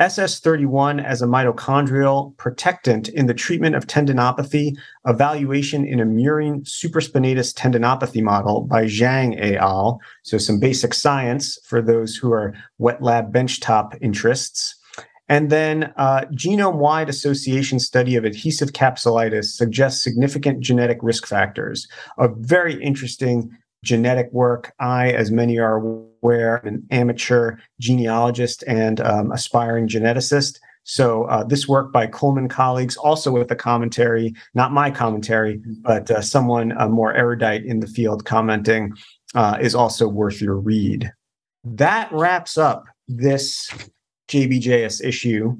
SS31 0.00 1.02
as 1.02 1.22
a 1.22 1.26
mitochondrial 1.26 2.36
protectant 2.36 3.08
in 3.08 3.26
the 3.26 3.34
treatment 3.34 3.74
of 3.74 3.86
tendinopathy, 3.86 4.76
evaluation 5.06 5.86
in 5.86 6.00
a 6.00 6.04
murine 6.04 6.62
supraspinatus 6.64 7.54
tendinopathy 7.54 8.22
model 8.22 8.62
by 8.62 8.84
Zhang 8.84 9.34
et 9.38 9.56
al. 9.56 9.98
So, 10.22 10.36
some 10.36 10.60
basic 10.60 10.92
science 10.92 11.58
for 11.64 11.80
those 11.80 12.14
who 12.14 12.30
are 12.32 12.54
wet 12.78 13.02
lab 13.02 13.32
benchtop 13.32 13.96
interests. 14.02 14.74
And 15.28 15.50
then, 15.50 15.94
uh, 15.96 16.26
genome 16.32 16.76
wide 16.76 17.08
association 17.08 17.80
study 17.80 18.16
of 18.16 18.24
adhesive 18.24 18.72
capsulitis 18.72 19.46
suggests 19.46 20.04
significant 20.04 20.60
genetic 20.60 20.98
risk 21.00 21.26
factors. 21.26 21.88
A 22.18 22.28
very 22.28 22.80
interesting 22.82 23.50
genetic 23.84 24.28
work. 24.32 24.72
I, 24.78 25.10
as 25.12 25.30
many 25.30 25.58
are 25.58 25.76
aware, 25.76 26.66
am 26.66 26.74
an 26.74 26.86
amateur 26.90 27.56
genealogist 27.80 28.64
and 28.66 29.00
um, 29.00 29.32
aspiring 29.32 29.88
geneticist. 29.88 30.58
So 30.84 31.24
uh, 31.24 31.42
this 31.42 31.66
work 31.66 31.92
by 31.92 32.06
Coleman 32.06 32.48
colleagues, 32.48 32.96
also 32.96 33.32
with 33.32 33.50
a 33.50 33.56
commentary, 33.56 34.34
not 34.54 34.72
my 34.72 34.90
commentary, 34.90 35.60
but 35.82 36.10
uh, 36.10 36.20
someone 36.20 36.78
uh, 36.78 36.88
more 36.88 37.12
erudite 37.12 37.64
in 37.64 37.80
the 37.80 37.88
field 37.88 38.24
commenting, 38.24 38.92
uh, 39.34 39.58
is 39.60 39.74
also 39.74 40.06
worth 40.06 40.40
your 40.40 40.56
read. 40.56 41.12
That 41.64 42.08
wraps 42.12 42.56
up 42.56 42.84
this 43.08 43.68
JBJS 44.28 45.04
issue. 45.04 45.56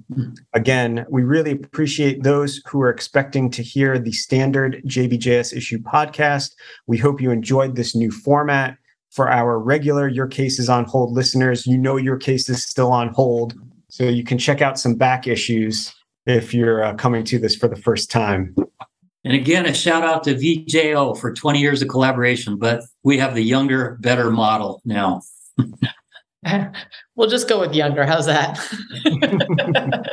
Again, 0.53 1.07
we 1.09 1.23
really 1.23 1.53
appreciate 1.53 2.23
those 2.23 2.61
who 2.67 2.81
are 2.81 2.91
expecting 2.91 3.51
to 3.51 3.63
hear 3.63 3.99
the 3.99 4.13
standard 4.13 4.83
JBJS 4.87 5.57
issue 5.57 5.79
podcast. 5.79 6.53
We 6.87 6.99
hope 6.99 7.21
you 7.21 7.31
enjoyed 7.31 7.77
this 7.77 7.95
new 7.95 8.11
format. 8.11 8.77
for 9.11 9.31
our 9.31 9.59
regular 9.59 10.09
Your 10.09 10.27
Case 10.27 10.59
is 10.59 10.69
on 10.69 10.85
Hold 10.85 11.13
listeners, 11.13 11.67
you 11.67 11.79
know 11.79 11.97
your 11.97 12.19
case 12.19 12.51
is 12.51 12.65
still 12.67 12.93
on 12.93 13.09
hold. 13.15 13.55
So 13.89 14.05
you 14.05 14.25
can 14.25 14.37
check 14.37 14.61
out 14.61 14.79
some 14.79 14.95
back 14.95 15.27
issues 15.27 15.95
if 16.27 16.53
you're 16.53 16.85
uh, 16.85 16.95
coming 16.95 17.25
to 17.25 17.39
this 17.39 17.57
for 17.57 17.69
the 17.69 17.77
first 17.77 18.11
time. 18.11 18.55
And 19.25 19.35
again, 19.35 19.67
a 19.67 19.75
shout 19.75 20.05
out 20.05 20.23
to 20.25 20.35
VJO 20.35 21.19
for 21.19 21.33
20 21.33 21.59
years 21.59 21.83
of 21.83 21.89
collaboration, 21.89 22.59
but 22.59 22.83
we 23.03 23.19
have 23.19 23.35
the 23.35 23.43
younger, 23.43 23.97
better 24.01 24.31
model 24.31 24.83
now. 24.85 25.23
we'll 27.17 27.29
just 27.29 27.49
go 27.49 27.59
with 27.59 27.75
younger. 27.75 28.05
How's 28.05 28.27
that? 28.27 28.57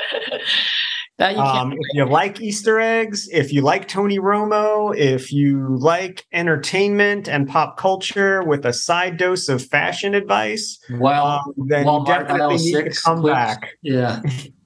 that 1.18 1.36
you 1.36 1.40
um, 1.40 1.74
if 1.74 1.80
you 1.94 2.06
like 2.06 2.42
Easter 2.42 2.80
eggs, 2.80 3.30
if 3.32 3.54
you 3.54 3.62
like 3.62 3.88
Tony 3.88 4.18
Romo, 4.18 4.98
if 4.98 5.32
you 5.32 5.78
like 5.78 6.26
entertainment 6.32 7.28
and 7.28 7.48
pop 7.48 7.78
culture 7.78 8.44
with 8.44 8.66
a 8.66 8.74
side 8.74 9.18
dose 9.18 9.48
of 9.50 9.64
fashion 9.64 10.16
advice, 10.16 10.80
well, 10.92 11.26
um, 11.26 11.54
then 11.68 11.86
you 11.86 12.04
definitely 12.06 12.58
need 12.58 12.74
to 12.74 13.02
come 13.02 13.22
clips. 13.22 13.36
back. 13.36 13.70
Yeah. 13.82 14.22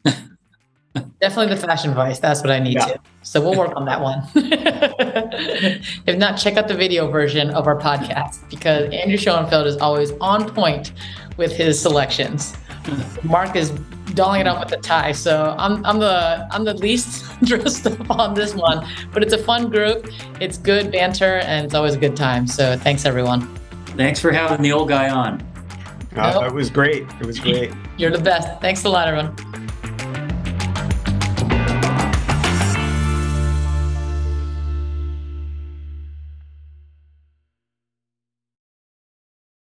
Definitely 1.22 1.54
the 1.54 1.62
fashion 1.62 1.92
advice. 1.92 2.18
That's 2.18 2.42
what 2.42 2.50
I 2.50 2.58
need 2.58 2.74
yeah. 2.74 2.86
to. 2.86 3.00
So 3.22 3.40
we'll 3.40 3.56
work 3.56 3.76
on 3.76 3.86
that 3.86 4.02
one. 4.02 4.24
if 4.36 6.18
not, 6.18 6.38
check 6.38 6.58
out 6.58 6.68
the 6.68 6.76
video 6.76 7.12
version 7.12 7.52
of 7.52 7.68
our 7.68 7.78
podcast 7.80 8.50
because 8.50 8.92
Andrew 8.92 9.18
Schoenfeld 9.18 9.68
is 9.68 9.78
always 9.78 10.12
on 10.22 10.50
point 10.50 10.94
with 11.38 11.52
his 11.52 11.80
selections. 11.80 12.56
Marc 13.24 13.56
is 13.56 13.72
dolling 14.14 14.42
it 14.42 14.48
up 14.48 14.60
with 14.60 14.70
the 14.70 14.78
tie, 14.78 15.12
so 15.12 15.56
I'm 15.58 15.86
I'm 15.86 16.00
the 16.00 16.48
I'm 16.52 16.64
the 16.66 16.74
least 16.74 17.26
dressed 17.44 17.86
up 17.88 18.10
on 18.10 18.34
this 18.34 18.56
one, 18.56 18.88
but 19.14 19.24
it's 19.24 19.34
a 19.34 19.38
fun 19.38 19.70
group. 19.70 20.10
It's 20.40 20.58
good 20.58 20.92
banter 20.92 21.40
and 21.40 21.66
it's 21.66 21.74
always 21.74 21.96
a 21.96 22.00
good 22.00 22.16
time. 22.16 22.48
So 22.48 22.78
thanks 22.78 23.06
everyone. 23.06 23.54
Thanks 23.96 24.20
for 24.20 24.32
having 24.32 24.62
the 24.62 24.72
old 24.72 24.90
guy 24.90 25.10
on. 25.10 25.42
Uh, 26.16 26.34
nope. 26.34 26.46
It 26.46 26.54
was 26.54 26.70
great. 26.70 27.06
It 27.20 27.26
was 27.26 27.40
great. 27.40 27.72
You're 27.98 28.12
the 28.12 28.22
best. 28.22 28.60
Thanks 28.62 28.86
a 28.86 28.90
lot, 28.90 29.08
everyone. 29.08 29.36